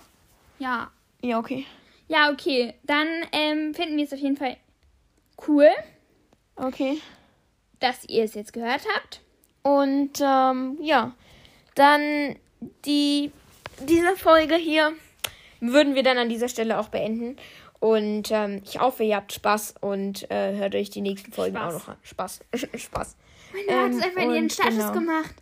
Ja. 0.59 0.91
Ja, 1.23 1.39
okay. 1.39 1.65
Ja, 2.09 2.31
okay. 2.31 2.75
Dann 2.83 3.09
ähm, 3.33 3.75
finden 3.75 3.97
wir 3.97 4.05
es 4.05 4.13
auf 4.13 4.19
jeden 4.19 4.37
Fall 4.37 4.57
cool, 5.47 5.71
Okay. 6.57 7.01
dass 7.79 8.05
ihr 8.09 8.25
es 8.25 8.35
jetzt 8.35 8.53
gehört 8.53 8.83
habt. 8.97 9.21
Und 9.63 10.21
ähm, 10.21 10.77
ja, 10.81 11.13
dann 11.77 12.37
die 12.85 13.33
diese 13.81 14.17
Folge 14.17 14.55
hier 14.57 14.93
würden 15.61 15.95
wir 15.95 16.03
dann 16.03 16.19
an 16.19 16.29
dieser 16.29 16.49
Stelle 16.49 16.79
auch 16.79 16.89
beenden. 16.89 17.37
Und 17.81 18.31
ähm, 18.31 18.63
ich 18.65 18.79
hoffe, 18.79 19.03
ihr 19.03 19.17
habt 19.17 19.33
Spaß 19.33 19.75
und 19.81 20.31
äh, 20.31 20.57
hört 20.57 20.75
euch 20.75 20.91
die 20.91 21.01
nächsten 21.01 21.33
Folgen 21.33 21.57
Spaß. 21.57 21.75
auch 21.75 21.79
noch 21.79 21.89
an. 21.89 21.97
Spaß. 22.03 22.41
Spaß. 22.77 23.17
Meine 23.53 23.67
ähm, 23.67 23.85
hat 23.85 23.91
es 23.91 24.03
einfach 24.05 24.23
in 24.23 24.31
ihren 24.35 24.51
Status 24.51 24.77
genau. 24.77 24.93
gemacht. 24.93 25.35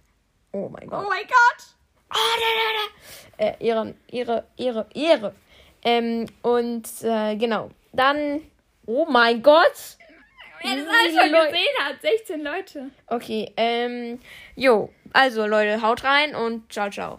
Oh 0.52 0.68
mein 0.68 0.88
Gott. 0.88 1.04
Oh 1.04 1.08
mein 1.08 1.22
Gott. 1.22 1.66
Oh, 2.12 2.38
da, 3.38 3.44
da, 3.44 3.44
da. 3.44 3.44
Äh, 3.44 3.66
Ehre, 3.66 3.94
Ehre, 4.10 4.44
Ehre, 4.56 4.86
Ehre. 4.94 5.34
Ähm, 5.82 6.26
und 6.42 6.88
äh, 7.02 7.36
genau. 7.36 7.70
Dann. 7.92 8.40
Oh 8.86 9.06
mein 9.08 9.42
Gott. 9.42 9.98
Wer 10.62 10.76
das 10.76 10.86
alles 10.88 11.14
schon 11.14 11.30
Leu- 11.30 11.46
gesehen 11.46 11.84
hat. 11.84 12.02
16 12.02 12.42
Leute. 12.42 12.90
Okay, 13.06 13.52
ähm, 13.56 14.18
jo. 14.56 14.90
Also 15.12 15.46
Leute, 15.46 15.82
haut 15.82 16.04
rein 16.04 16.34
und 16.34 16.72
ciao, 16.72 16.90
ciao. 16.90 17.18